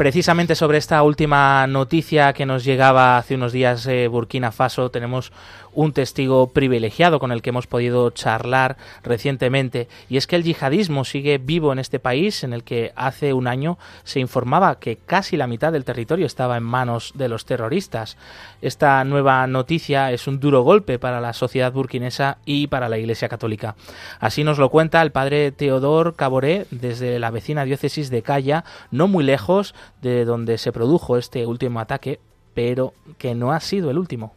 [0.00, 5.30] Precisamente sobre esta última noticia que nos llegaba hace unos días de Burkina Faso, tenemos
[5.74, 11.04] un testigo privilegiado con el que hemos podido charlar recientemente, y es que el yihadismo
[11.04, 15.36] sigue vivo en este país, en el que hace un año se informaba que casi
[15.36, 18.16] la mitad del territorio estaba en manos de los terroristas.
[18.62, 23.28] Esta nueva noticia es un duro golpe para la sociedad burkinesa y para la Iglesia
[23.28, 23.76] Católica.
[24.18, 29.08] Así nos lo cuenta el padre Teodor Caboré desde la vecina diócesis de Calla, no
[29.08, 32.20] muy lejos de donde se produjo este último ataque,
[32.54, 34.34] pero que no ha sido el último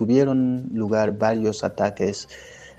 [0.00, 2.26] tuvieron lugar varios ataques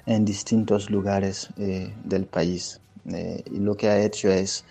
[0.07, 2.81] en distintos lugares eh, del país.
[3.13, 4.65] Eh, y lo que ha hecho es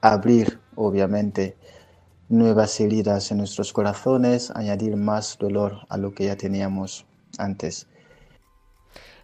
[0.00, 1.56] abrir, obviamente,
[2.28, 7.06] nuevas heridas en nuestros corazones, añadir más dolor a lo que ya teníamos
[7.38, 7.88] antes.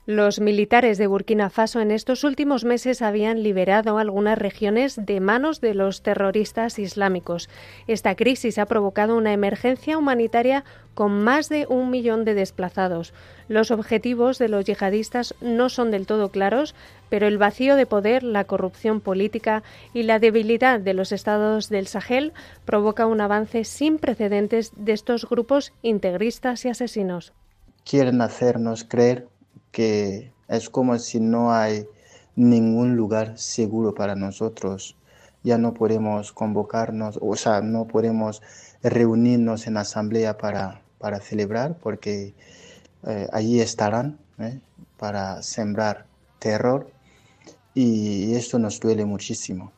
[0.05, 5.61] Los militares de Burkina Faso en estos últimos meses habían liberado algunas regiones de manos
[5.61, 7.49] de los terroristas islámicos.
[7.87, 13.15] Esta crisis ha provocado una emergencia humanitaria con más de un millón de desplazados.
[13.47, 16.75] Los objetivos de los yihadistas no son del todo claros,
[17.09, 19.62] pero el vacío de poder, la corrupción política
[19.95, 22.33] y la debilidad de los estados del Sahel
[22.65, 27.33] provoca un avance sin precedentes de estos grupos integristas y asesinos.
[27.85, 29.29] Quieren hacernos creer
[29.72, 31.87] que es como si no hay
[32.37, 34.96] ningún lugar seguro para nosotros.
[35.42, 38.42] Ya no podemos convocarnos, o sea, no podemos
[38.82, 42.35] reunirnos en asamblea para, para celebrar porque
[43.06, 44.61] eh, allí estarán ¿eh?
[44.98, 46.06] para sembrar
[46.38, 46.88] terror
[47.74, 49.72] y esto nos duele muchísimo.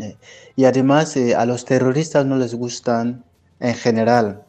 [0.00, 0.16] Eh,
[0.56, 3.24] y además a los terroristas no les gustan
[3.60, 4.44] en general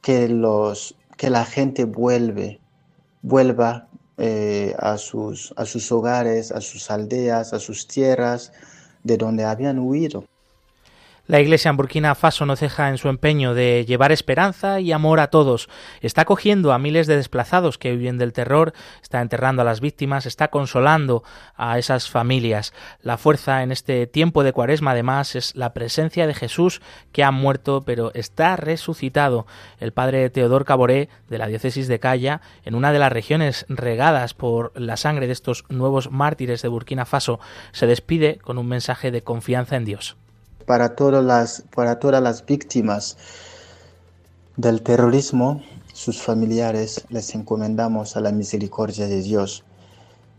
[0.00, 2.60] que, los, que la gente vuelve
[3.24, 8.52] vuelva eh, a, sus, a sus hogares, a sus aldeas, a sus tierras,
[9.02, 10.24] de donde habían huido.
[11.26, 15.20] La Iglesia en Burkina Faso no ceja en su empeño de llevar esperanza y amor
[15.20, 15.70] a todos.
[16.02, 20.26] Está acogiendo a miles de desplazados que viven del terror, está enterrando a las víctimas,
[20.26, 21.24] está consolando
[21.56, 22.74] a esas familias.
[23.00, 27.30] La fuerza en este tiempo de cuaresma, además, es la presencia de Jesús que ha
[27.30, 29.46] muerto pero está resucitado.
[29.80, 34.34] El padre Teodor Caboré, de la diócesis de Calla, en una de las regiones regadas
[34.34, 37.40] por la sangre de estos nuevos mártires de Burkina Faso,
[37.72, 40.18] se despide con un mensaje de confianza en Dios
[40.66, 43.16] para todas las, para todas las víctimas
[44.56, 45.62] del terrorismo,
[45.92, 49.64] sus familiares, les encomendamos a la misericordia de Dios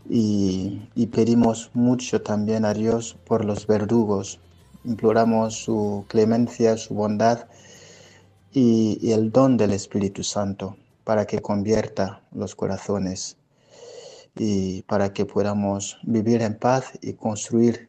[0.08, 4.38] y, pedimos mucho también a Dios por los verdugos.
[4.84, 7.46] Imploramos su clemencia, su bondad
[8.52, 13.36] y, y el don del Espíritu Santo para que convierta los corazones
[14.36, 17.88] y para que podamos vivir en paz y construir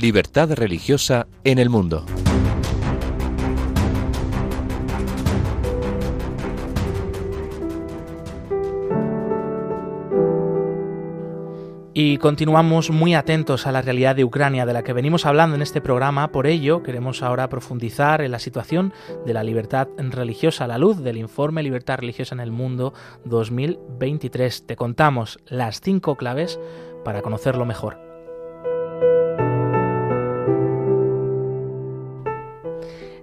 [0.00, 2.06] Libertad religiosa en el mundo.
[11.92, 15.60] Y continuamos muy atentos a la realidad de Ucrania de la que venimos hablando en
[15.60, 16.32] este programa.
[16.32, 18.94] Por ello, queremos ahora profundizar en la situación
[19.26, 22.94] de la libertad religiosa a la luz del informe Libertad Religiosa en el Mundo
[23.26, 24.66] 2023.
[24.66, 26.58] Te contamos las cinco claves
[27.04, 28.09] para conocerlo mejor.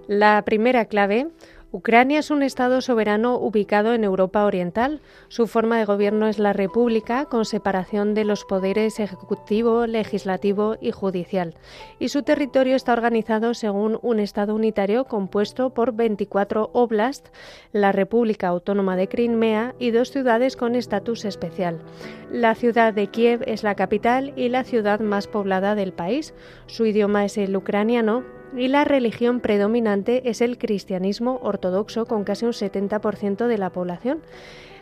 [0.08, 1.28] La primera clave
[1.70, 5.02] Ucrania es un Estado soberano ubicado en Europa Oriental.
[5.28, 10.92] Su forma de gobierno es la República, con separación de los poderes ejecutivo, legislativo y
[10.92, 11.56] judicial.
[12.00, 17.32] Y su territorio está organizado según un Estado unitario compuesto por 24 oblasts,
[17.74, 21.82] la República Autónoma de Crimea y dos ciudades con estatus especial.
[22.32, 26.34] La ciudad de Kiev es la capital y la ciudad más poblada del país.
[26.66, 32.46] Su idioma es el ucraniano y la religión predominante es el cristianismo ortodoxo con casi
[32.46, 34.22] un 70% de la población.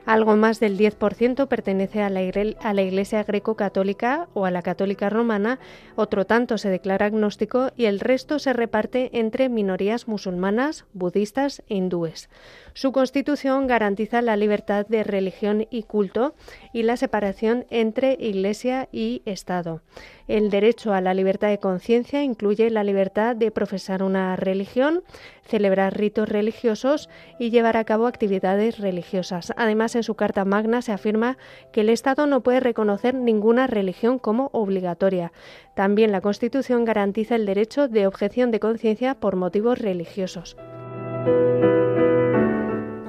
[0.06, 5.60] Algo más del 10% pertenece a la, Iglesia greco-católica o a la católica romana,
[5.96, 11.76] otro tanto se declara agnóstico y el resto se reparte entre minorías musulmanas, budistas e
[11.76, 12.30] hindúes.
[12.74, 16.36] Su constitución garantiza la libertad de religión y culto
[16.72, 19.82] y la separación entre Iglesia y Estado.
[20.28, 25.04] El derecho a la libertad de conciencia incluye la libertad de profesar una religión,
[25.46, 29.54] celebrar ritos religiosos y llevar a cabo actividades religiosas.
[29.56, 31.38] Además, en su Carta Magna se afirma
[31.72, 35.32] que el Estado no puede reconocer ninguna religión como obligatoria.
[35.76, 40.58] También la Constitución garantiza el derecho de objeción de conciencia por motivos religiosos.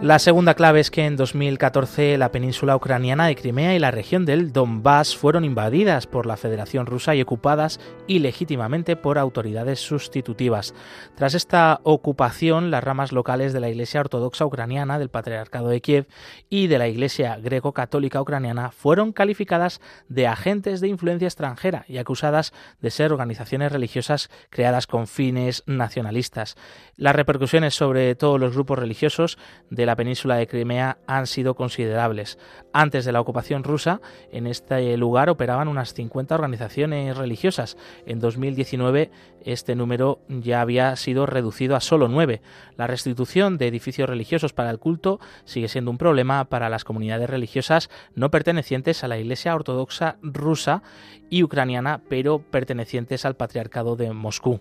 [0.06, 4.24] La segunda clave es que en 2014 la península ucraniana de Crimea y la región
[4.24, 10.76] del Donbass fueron invadidas por la Federación Rusa y ocupadas ilegítimamente por autoridades sustitutivas.
[11.16, 16.06] Tras esta ocupación, las ramas locales de la Iglesia Ortodoxa Ucraniana del Patriarcado de Kiev
[16.48, 22.52] y de la Iglesia Greco-Católica Ucraniana fueron calificadas de agentes de influencia extranjera y acusadas
[22.80, 26.54] de ser organizaciones religiosas creadas con fines nacionalistas.
[26.94, 29.36] Las repercusiones sobre todos los grupos religiosos
[29.68, 32.38] de la península de Crimea han sido considerables.
[32.72, 37.76] Antes de la ocupación rusa, en este lugar operaban unas 50 organizaciones religiosas.
[38.06, 39.10] En 2019
[39.46, 42.42] este número ya había sido reducido a solo nueve.
[42.76, 47.30] La restitución de edificios religiosos para el culto sigue siendo un problema para las comunidades
[47.30, 50.82] religiosas no pertenecientes a la Iglesia Ortodoxa rusa
[51.30, 54.60] y ucraniana, pero pertenecientes al Patriarcado de Moscú.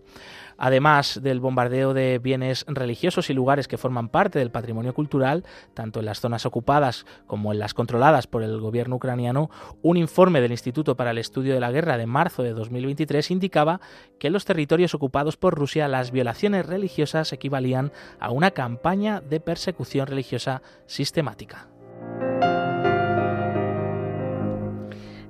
[0.58, 5.44] Además del bombardeo de bienes religiosos y lugares que forman parte del patrimonio cultural,
[5.74, 9.50] tanto en las zonas ocupadas como en las controladas por el gobierno ucraniano,
[9.82, 13.82] un informe del Instituto para el Estudio de la Guerra de marzo de 2023 indicaba
[14.20, 19.40] que en los territorios ocupados por Rusia las violaciones religiosas equivalían a una campaña de
[19.40, 21.68] persecución religiosa sistemática.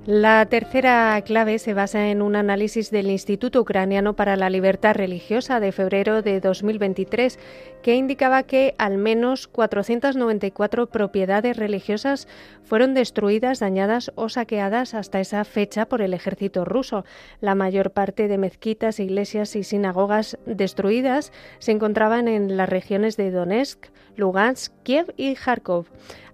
[0.06, 5.58] La tercera clave se basa en un análisis del Instituto Ucraniano para la Libertad Religiosa
[5.58, 7.40] de febrero de 2023
[7.82, 12.28] que indicaba que al menos 494 propiedades religiosas
[12.62, 17.04] fueron destruidas, dañadas o saqueadas hasta esa fecha por el ejército ruso.
[17.40, 23.32] La mayor parte de mezquitas, iglesias y sinagogas destruidas se encontraban en las regiones de
[23.32, 25.86] Donetsk, Lugansk, Kiev y Kharkov.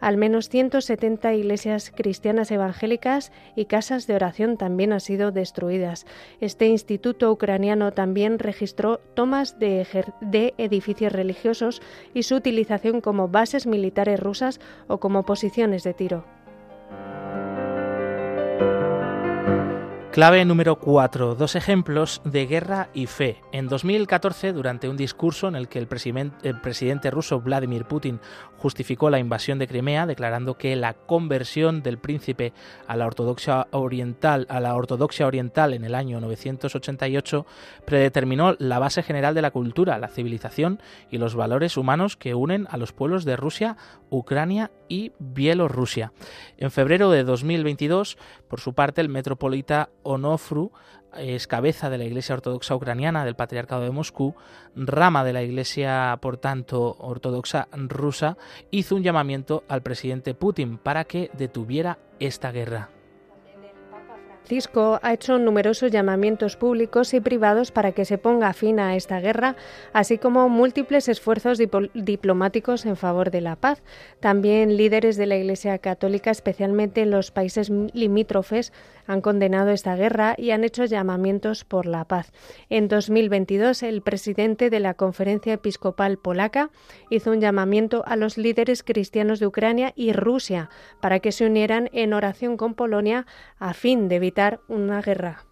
[0.03, 6.07] Al menos 170 iglesias cristianas evangélicas y casas de oración también han sido destruidas.
[6.41, 9.87] Este instituto ucraniano también registró tomas de,
[10.21, 11.81] de edificios religiosos
[12.15, 16.25] y su utilización como bases militares rusas o como posiciones de tiro.
[20.13, 21.37] Clave número 4.
[21.37, 23.41] Dos ejemplos de guerra y fe.
[23.51, 28.21] En 2014, durante un discurso en el que el, presidente ruso Vladimir Putin
[28.59, 32.53] justificó la invasión de Crimea, declarando que la conversión del príncipe
[32.87, 37.47] a la ortodoxia oriental, a la ortodoxia oriental en el año 988
[37.87, 42.69] predeterminó la base general de la cultura, la civilización y los valores humanos que unen
[42.71, 43.79] a los pueblos de Rusia,
[44.11, 46.13] Ucrania y Bielorrusia.
[46.59, 50.73] En febrero de 2022, por su parte, el metropolita Onofru
[51.17, 54.35] es cabeza de la Iglesia Ortodoxa Ucraniana del Patriarcado de Moscú,
[54.75, 58.39] rama de la Iglesia, por tanto, Ortodoxa rusa,
[58.71, 62.91] hizo un llamamiento al presidente Putin para que detuviera esta guerra.
[64.43, 69.21] Francisco ha hecho numerosos llamamientos públicos y privados para que se ponga fin a esta
[69.21, 69.57] guerra,
[69.93, 71.59] así como múltiples esfuerzos
[71.95, 73.83] diplomáticos en favor de la paz.
[74.19, 78.73] También líderes de la Iglesia Católica, especialmente en los países limítrofes,
[79.07, 82.33] han condenado esta guerra y han hecho llamamientos por la paz.
[82.69, 86.71] En 2022, el presidente de la Conferencia Episcopal Polaca
[87.11, 91.91] hizo un llamamiento a los líderes cristianos de Ucrania y Rusia para que se unieran
[91.93, 93.27] en oración con Polonia
[93.59, 95.45] a fin de evitar una guerra.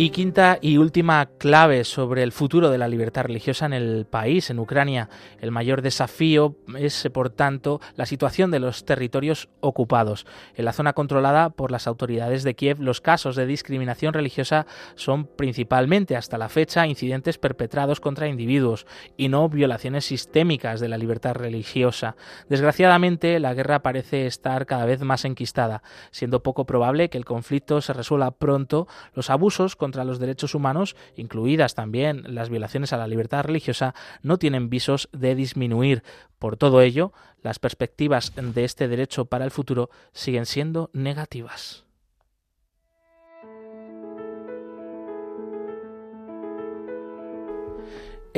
[0.00, 4.48] Y quinta y última clave sobre el futuro de la libertad religiosa en el país,
[4.48, 5.08] en Ucrania.
[5.40, 10.24] El mayor desafío es, por tanto, la situación de los territorios ocupados.
[10.54, 15.26] En la zona controlada por las autoridades de Kiev, los casos de discriminación religiosa son
[15.26, 18.86] principalmente, hasta la fecha, incidentes perpetrados contra individuos
[19.16, 22.14] y no violaciones sistémicas de la libertad religiosa.
[22.48, 25.82] Desgraciadamente, la guerra parece estar cada vez más enquistada,
[26.12, 28.86] siendo poco probable que el conflicto se resuelva pronto.
[29.12, 34.70] Los abusos los derechos humanos, incluidas también las violaciones a la libertad religiosa, no tienen
[34.70, 36.02] visos de disminuir.
[36.38, 37.12] Por todo ello,
[37.42, 41.87] las perspectivas de este derecho para el futuro siguen siendo negativas.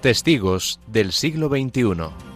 [0.00, 2.29] Testigos del siglo XXI.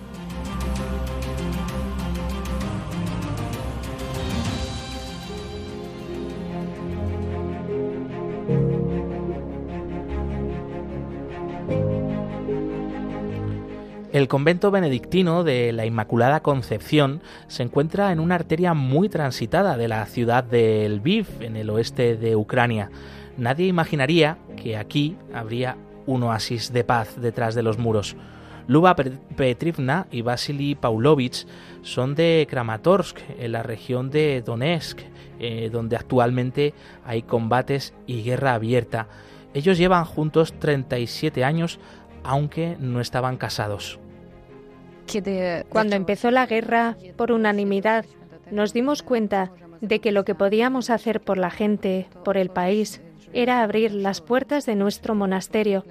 [14.14, 19.88] El convento benedictino de la Inmaculada Concepción se encuentra en una arteria muy transitada de
[19.88, 22.92] la ciudad de Lviv, en el oeste de Ucrania.
[23.36, 28.14] Nadie imaginaría que aquí habría un oasis de paz detrás de los muros.
[28.68, 31.44] Luba Petrivna y Vasily Paulovich
[31.82, 35.00] son de Kramatorsk, en la región de Donetsk,
[35.40, 36.72] eh, donde actualmente
[37.04, 39.08] hay combates y guerra abierta.
[39.54, 41.80] Ellos llevan juntos 37 años,
[42.22, 43.98] aunque no estaban casados.
[45.68, 48.04] Cuando empezó la guerra, por unanimidad,
[48.50, 53.00] nos dimos cuenta de que lo que podíamos hacer por la gente, por el país,
[53.32, 55.84] era abrir las puertas de nuestro monasterio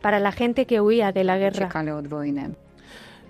[0.00, 1.68] para la gente que huía de la guerra.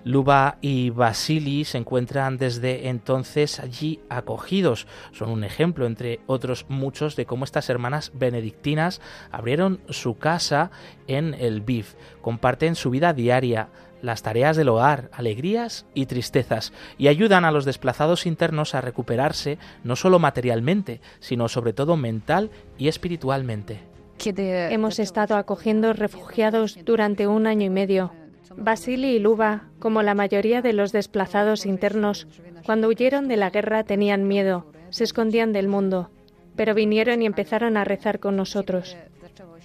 [0.05, 4.87] Luba y Basili se encuentran desde entonces allí acogidos.
[5.11, 10.71] Son un ejemplo, entre otros muchos, de cómo estas hermanas benedictinas abrieron su casa
[11.07, 11.95] en el BIF.
[12.21, 13.67] Comparten su vida diaria,
[14.01, 19.57] las tareas del hogar, alegrías y tristezas, y ayudan a los desplazados internos a recuperarse
[19.83, 23.79] no solo materialmente, sino sobre todo mental y espiritualmente.
[24.25, 28.11] Hemos estado acogiendo refugiados durante un año y medio.
[28.57, 32.27] Basili y Luba, como la mayoría de los desplazados internos,
[32.65, 36.09] cuando huyeron de la guerra tenían miedo, se escondían del mundo,
[36.55, 38.97] pero vinieron y empezaron a rezar con nosotros.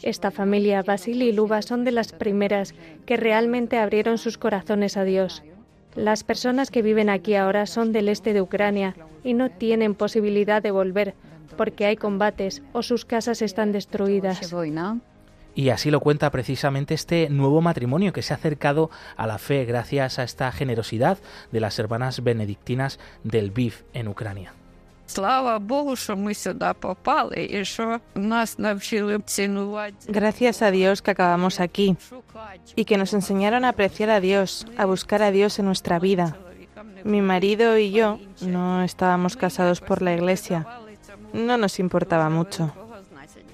[0.04, 2.74] Esta familia, Basili y Luba, son de las primeras
[3.06, 5.42] que realmente abrieron sus corazones a Dios.
[5.96, 8.94] Las personas que viven aquí ahora son del este de Ucrania
[9.24, 11.14] y no tienen posibilidad de volver
[11.56, 14.52] porque hay combates o sus casas están destruidas.
[15.54, 19.64] Y así lo cuenta precisamente este nuevo matrimonio que se ha acercado a la fe
[19.64, 21.16] gracias a esta generosidad
[21.50, 24.52] de las hermanas benedictinas del BIF en Ucrania.
[30.06, 31.96] Gracias a Dios que acabamos aquí
[32.74, 36.36] y que nos enseñaron a apreciar a Dios, a buscar a Dios en nuestra vida.
[37.04, 40.66] Mi marido y yo no estábamos casados por la iglesia,
[41.32, 42.72] no nos importaba mucho.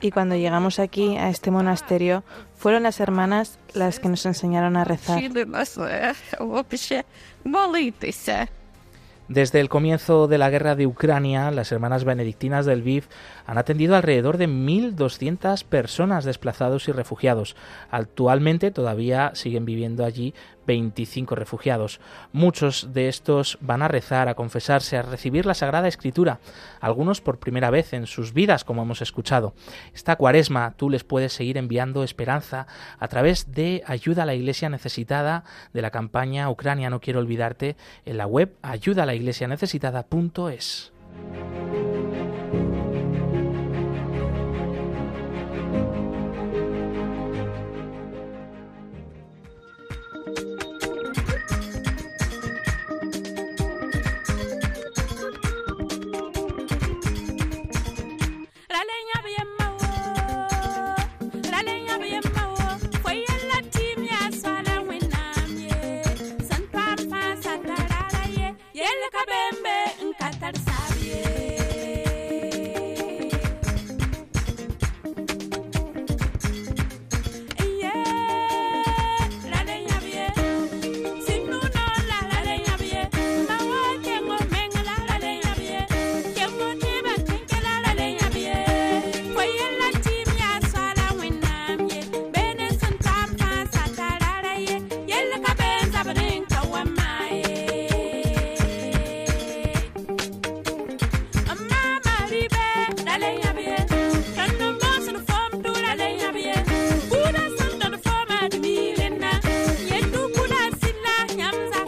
[0.00, 2.24] Y cuando llegamos aquí, a este monasterio,
[2.56, 5.20] fueron las hermanas las que nos enseñaron a rezar.
[9.30, 13.06] Desde el comienzo de la guerra de Ucrania, las hermanas benedictinas del VIF
[13.46, 17.54] han atendido alrededor de 1.200 personas desplazados y refugiados.
[17.92, 20.34] Actualmente todavía siguen viviendo allí
[20.70, 22.00] 25 refugiados.
[22.32, 26.38] Muchos de estos van a rezar, a confesarse, a recibir la Sagrada Escritura,
[26.80, 29.52] algunos por primera vez en sus vidas, como hemos escuchado.
[29.92, 32.68] Esta cuaresma tú les puedes seguir enviando esperanza
[33.00, 35.42] a través de Ayuda a la Iglesia Necesitada
[35.72, 40.92] de la campaña Ucrania No Quiero Olvidarte en la web ayudalaiglesianecesitada.es.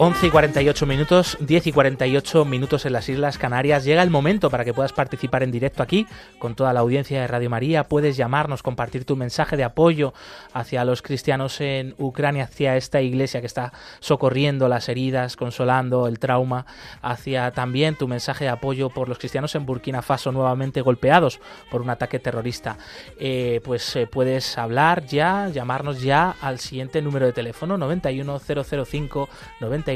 [0.05, 3.85] 11 y 48 minutos, 10 y 48 minutos en las Islas Canarias.
[3.85, 6.05] Llega el momento para que puedas participar en directo aquí
[6.39, 7.85] con toda la audiencia de Radio María.
[7.85, 10.13] Puedes llamarnos, compartir tu mensaje de apoyo
[10.51, 16.19] hacia los cristianos en Ucrania, hacia esta iglesia que está socorriendo las heridas, consolando el
[16.19, 16.65] trauma,
[17.01, 21.39] hacia también tu mensaje de apoyo por los cristianos en Burkina Faso nuevamente golpeados
[21.71, 22.77] por un ataque terrorista.
[23.17, 29.29] Eh, pues eh, puedes hablar ya, llamarnos ya al siguiente número de teléfono 91005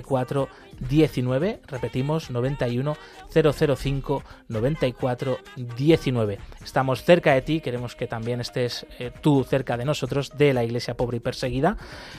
[0.02, 0.50] 94
[0.90, 2.98] 19, repetimos 91
[3.34, 5.38] 005 94
[5.76, 6.40] 19.
[6.64, 10.64] Estamos cerca de ti, queremos que también estés eh, tú cerca de nosotros, de la
[10.64, 11.78] Iglesia pobre y perseguida,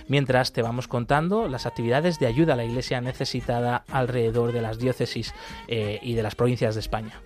[0.09, 4.79] mientras te vamos contando las actividades de ayuda a la Iglesia necesitada alrededor de las
[4.79, 5.35] diócesis
[5.69, 7.23] eh, y de las provincias de España.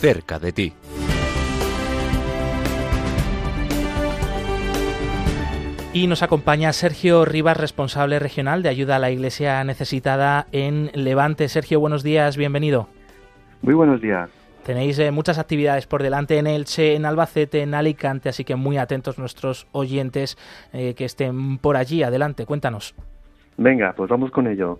[0.00, 0.72] Cerca de ti.
[5.92, 11.48] Y nos acompaña Sergio Rivas, responsable regional de ayuda a la Iglesia necesitada en Levante.
[11.48, 12.88] Sergio, buenos días, bienvenido.
[13.60, 14.30] Muy buenos días.
[14.64, 18.78] Tenéis eh, muchas actividades por delante en Elche, en Albacete, en Alicante, así que muy
[18.78, 20.38] atentos nuestros oyentes
[20.72, 22.02] eh, que estén por allí.
[22.02, 22.94] Adelante, cuéntanos.
[23.58, 24.78] Venga, pues vamos con ello.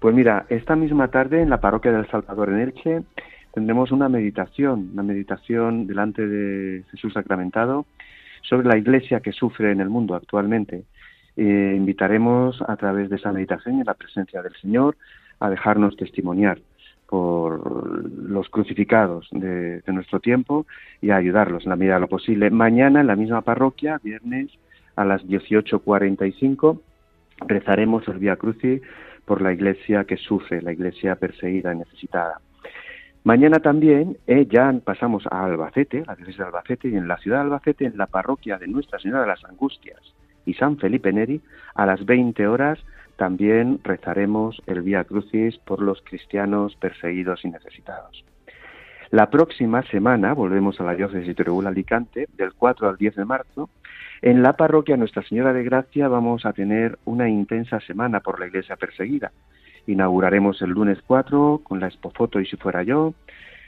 [0.00, 3.02] Pues mira, esta misma tarde en la parroquia del Salvador en Elche
[3.56, 7.86] tendremos una meditación, una meditación delante de Jesús sacramentado
[8.42, 10.84] sobre la iglesia que sufre en el mundo actualmente.
[11.38, 14.98] Eh, invitaremos a través de esa meditación y la presencia del Señor
[15.40, 16.58] a dejarnos testimoniar
[17.08, 20.66] por los crucificados de, nuestro tiempo
[21.00, 22.50] y a ayudarlos en la medida de lo posible.
[22.50, 24.50] Mañana en la misma parroquia, viernes
[24.96, 26.78] a las 18.45,
[27.48, 28.82] rezaremos el Vía Crucis
[29.24, 32.38] por la iglesia que sufre, la iglesia perseguida y necesitada.
[33.26, 37.38] Mañana también eh, ya pasamos a Albacete, la diócesis de Albacete, y en la ciudad
[37.38, 39.98] de Albacete, en la parroquia de Nuestra Señora de las Angustias
[40.44, 41.40] y San Felipe Neri,
[41.74, 42.78] a las 20 horas
[43.16, 48.24] también rezaremos el Vía Crucis por los cristianos perseguidos y necesitados.
[49.10, 53.24] La próxima semana volvemos a la diócesis de Teruel Alicante, del 4 al 10 de
[53.24, 53.70] marzo.
[54.22, 58.46] En la parroquia Nuestra Señora de Gracia vamos a tener una intensa semana por la
[58.46, 59.32] iglesia perseguida.
[59.86, 63.14] Inauguraremos el lunes 4 con la Expofoto y si fuera yo,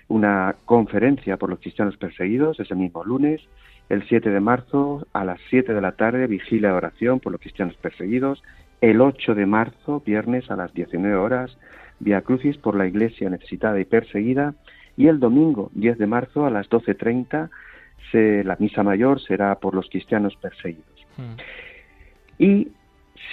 [0.09, 3.41] una conferencia por los cristianos perseguidos ese mismo lunes,
[3.89, 7.41] el 7 de marzo a las 7 de la tarde, vigilia de oración por los
[7.41, 8.43] cristianos perseguidos,
[8.81, 11.57] el 8 de marzo, viernes a las 19 horas,
[12.01, 14.55] Via Crucis por la Iglesia necesitada y perseguida,
[14.97, 17.51] y el domingo 10 de marzo a las 12.30
[18.13, 21.07] la misa mayor será por los cristianos perseguidos.
[21.17, 21.37] Hmm.
[22.39, 22.69] Y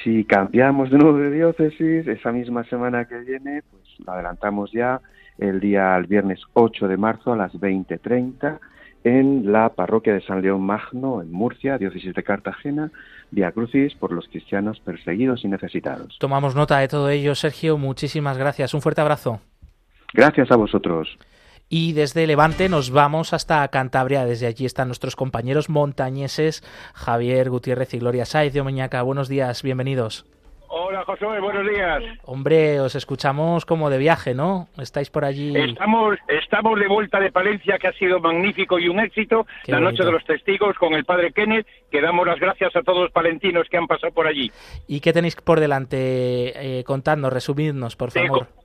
[0.03, 5.01] si cambiamos de nuevo de diócesis, esa misma semana que viene, pues la adelantamos ya
[5.37, 8.59] el día, el viernes 8 de marzo a las 20.30
[9.03, 12.91] en la parroquia de San León Magno, en Murcia, diócesis de Cartagena,
[13.31, 16.17] Via Crucis por los cristianos perseguidos y necesitados.
[16.19, 17.77] Tomamos nota de todo ello, Sergio.
[17.77, 18.73] Muchísimas gracias.
[18.73, 19.41] Un fuerte abrazo.
[20.13, 21.17] Gracias a vosotros.
[21.69, 24.25] Y desde Levante nos vamos hasta Cantabria.
[24.25, 26.61] Desde allí están nuestros compañeros montañeses
[26.93, 29.01] Javier Gutiérrez y Gloria Saiz de Omeñaca.
[29.01, 30.25] Buenos días, bienvenidos.
[30.67, 32.03] Hola José, buenos días.
[32.23, 34.67] Hombre, os escuchamos como de viaje, ¿no?
[34.77, 35.55] Estáis por allí.
[35.55, 39.47] Estamos, estamos de vuelta de Palencia, que ha sido magnífico y un éxito.
[39.67, 43.03] la noche de los testigos con el padre Kenneth, que damos las gracias a todos
[43.03, 44.51] los palentinos que han pasado por allí.
[44.87, 46.79] ¿Y qué tenéis por delante?
[46.79, 48.47] Eh, contadnos, resumidnos, por favor.
[48.47, 48.64] Te,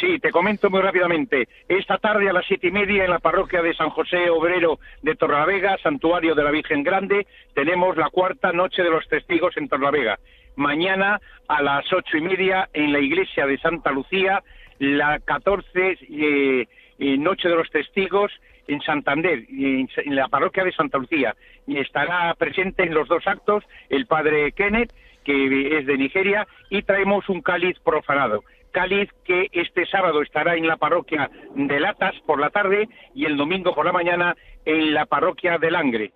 [0.00, 1.48] sí, te comento muy rápidamente.
[1.68, 5.14] Esta tarde a las siete y media en la parroquia de San José Obrero de
[5.14, 10.18] Torlavega, Santuario de la Virgen Grande, tenemos la cuarta noche de los testigos en Torlavega
[10.56, 14.42] mañana a las ocho y media en la iglesia de Santa Lucía,
[14.78, 16.66] la catorce eh,
[16.98, 18.32] eh, Noche de los Testigos
[18.66, 21.36] en Santander, en, la parroquia de Santa Lucía.
[21.66, 24.92] Y estará presente en los dos actos el padre Kenneth,
[25.24, 28.42] que es de Nigeria, y traemos un cáliz profanado.
[28.76, 33.38] Cáliz que este sábado estará en la parroquia de Latas por la tarde y el
[33.38, 36.12] domingo por la mañana en la parroquia de Langre.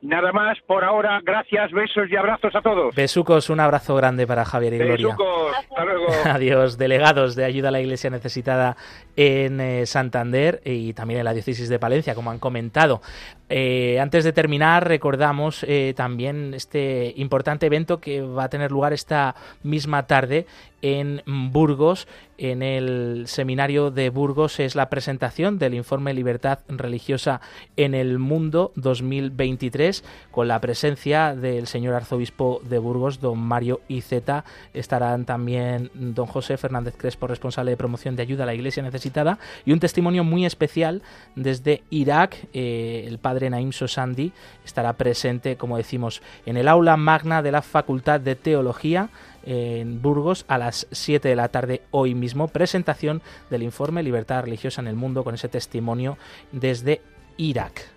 [0.00, 1.20] Nada más por ahora.
[1.24, 2.94] Gracias, besos y abrazos a todos.
[2.94, 5.06] Besucos, un abrazo grande para Javier y Gloria.
[5.08, 6.06] Besucos, hasta luego.
[6.24, 8.76] Adiós, delegados de ayuda a la Iglesia necesitada
[9.16, 13.02] en eh, Santander y también en la diócesis de Palencia, como han comentado.
[13.48, 18.92] Eh, antes de terminar, recordamos eh, también este importante evento que va a tener lugar
[18.92, 20.46] esta misma tarde
[20.82, 22.06] en Burgos,
[22.38, 27.40] en el seminario de Burgos, es la presentación del informe Libertad Religiosa
[27.76, 34.44] en el Mundo 2023, con la presencia del señor arzobispo de Burgos, don Mario Iceta.
[34.72, 39.38] Estarán también don José Fernández Crespo, responsable de promoción de ayuda a la Iglesia necesitada,
[39.64, 41.02] y un testimonio muy especial
[41.34, 44.32] desde Irak, eh, el padre Naim Sosandi
[44.64, 49.10] estará presente, como decimos, en el aula magna de la Facultad de Teología
[49.48, 52.48] en Burgos a las 7 de la tarde hoy mismo.
[52.48, 56.18] Presentación del informe Libertad Religiosa en el Mundo con ese testimonio
[56.52, 57.00] desde
[57.38, 57.88] Irak.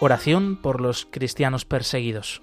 [0.00, 2.42] Oración por los cristianos perseguidos.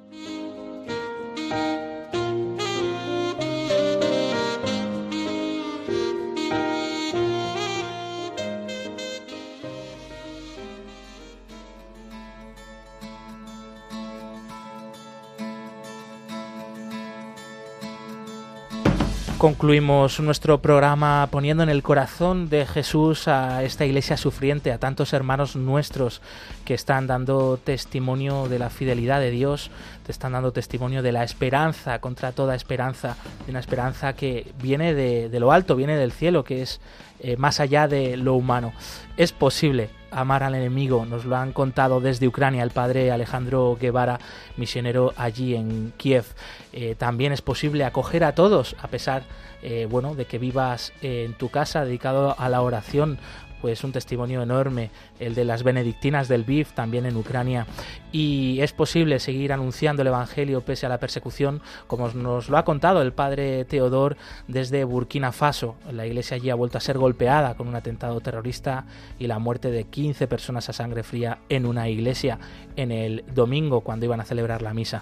[19.41, 25.13] Concluimos nuestro programa poniendo en el corazón de Jesús a esta iglesia sufriente, a tantos
[25.13, 26.21] hermanos nuestros
[26.63, 29.71] que están dando testimonio de la fidelidad de Dios,
[30.05, 33.17] te están dando testimonio de la esperanza contra toda esperanza,
[33.47, 36.79] de una esperanza que viene de, lo alto, viene del cielo, que es
[37.19, 38.73] eh, más allá de lo humano.
[39.17, 41.05] Es posible amar al enemigo.
[41.05, 44.19] Nos lo han contado desde Ucrania el padre Alejandro Guevara,
[44.57, 46.25] misionero allí en Kiev.
[46.73, 49.23] Eh, también es posible acoger a todos, a pesar
[49.63, 53.19] eh, bueno, de que vivas en tu casa dedicado a la oración
[53.61, 54.89] pues un testimonio enorme,
[55.19, 57.67] el de las benedictinas del BIF también en Ucrania.
[58.11, 62.65] Y es posible seguir anunciando el Evangelio pese a la persecución, como nos lo ha
[62.65, 65.75] contado el padre Teodor desde Burkina Faso.
[65.91, 68.85] La iglesia allí ha vuelto a ser golpeada con un atentado terrorista
[69.19, 72.39] y la muerte de 15 personas a sangre fría en una iglesia
[72.75, 75.01] en el domingo cuando iban a celebrar la misa.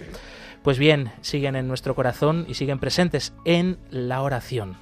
[0.63, 4.75] Pues bien, siguen en nuestro corazón y siguen presentes en la oración.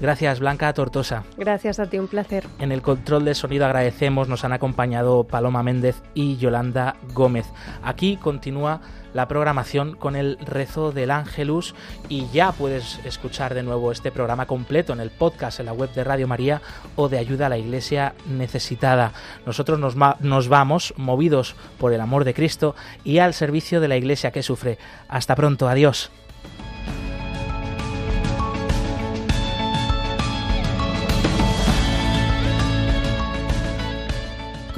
[0.00, 1.24] Gracias, Blanca Tortosa.
[1.36, 2.46] Gracias a ti, un placer.
[2.58, 7.46] En el control de sonido agradecemos, nos han acompañado Paloma Méndez y Yolanda Gómez.
[7.82, 8.80] Aquí continúa
[9.12, 11.74] la programación con el rezo del Ángelus
[12.08, 15.92] y ya puedes escuchar de nuevo este programa completo en el podcast en la web
[15.92, 16.62] de Radio María
[16.96, 19.12] o de Ayuda a la Iglesia Necesitada.
[19.44, 22.74] Nosotros nos, nos vamos movidos por el amor de Cristo
[23.04, 24.78] y al servicio de la Iglesia que sufre.
[25.08, 26.10] Hasta pronto, adiós.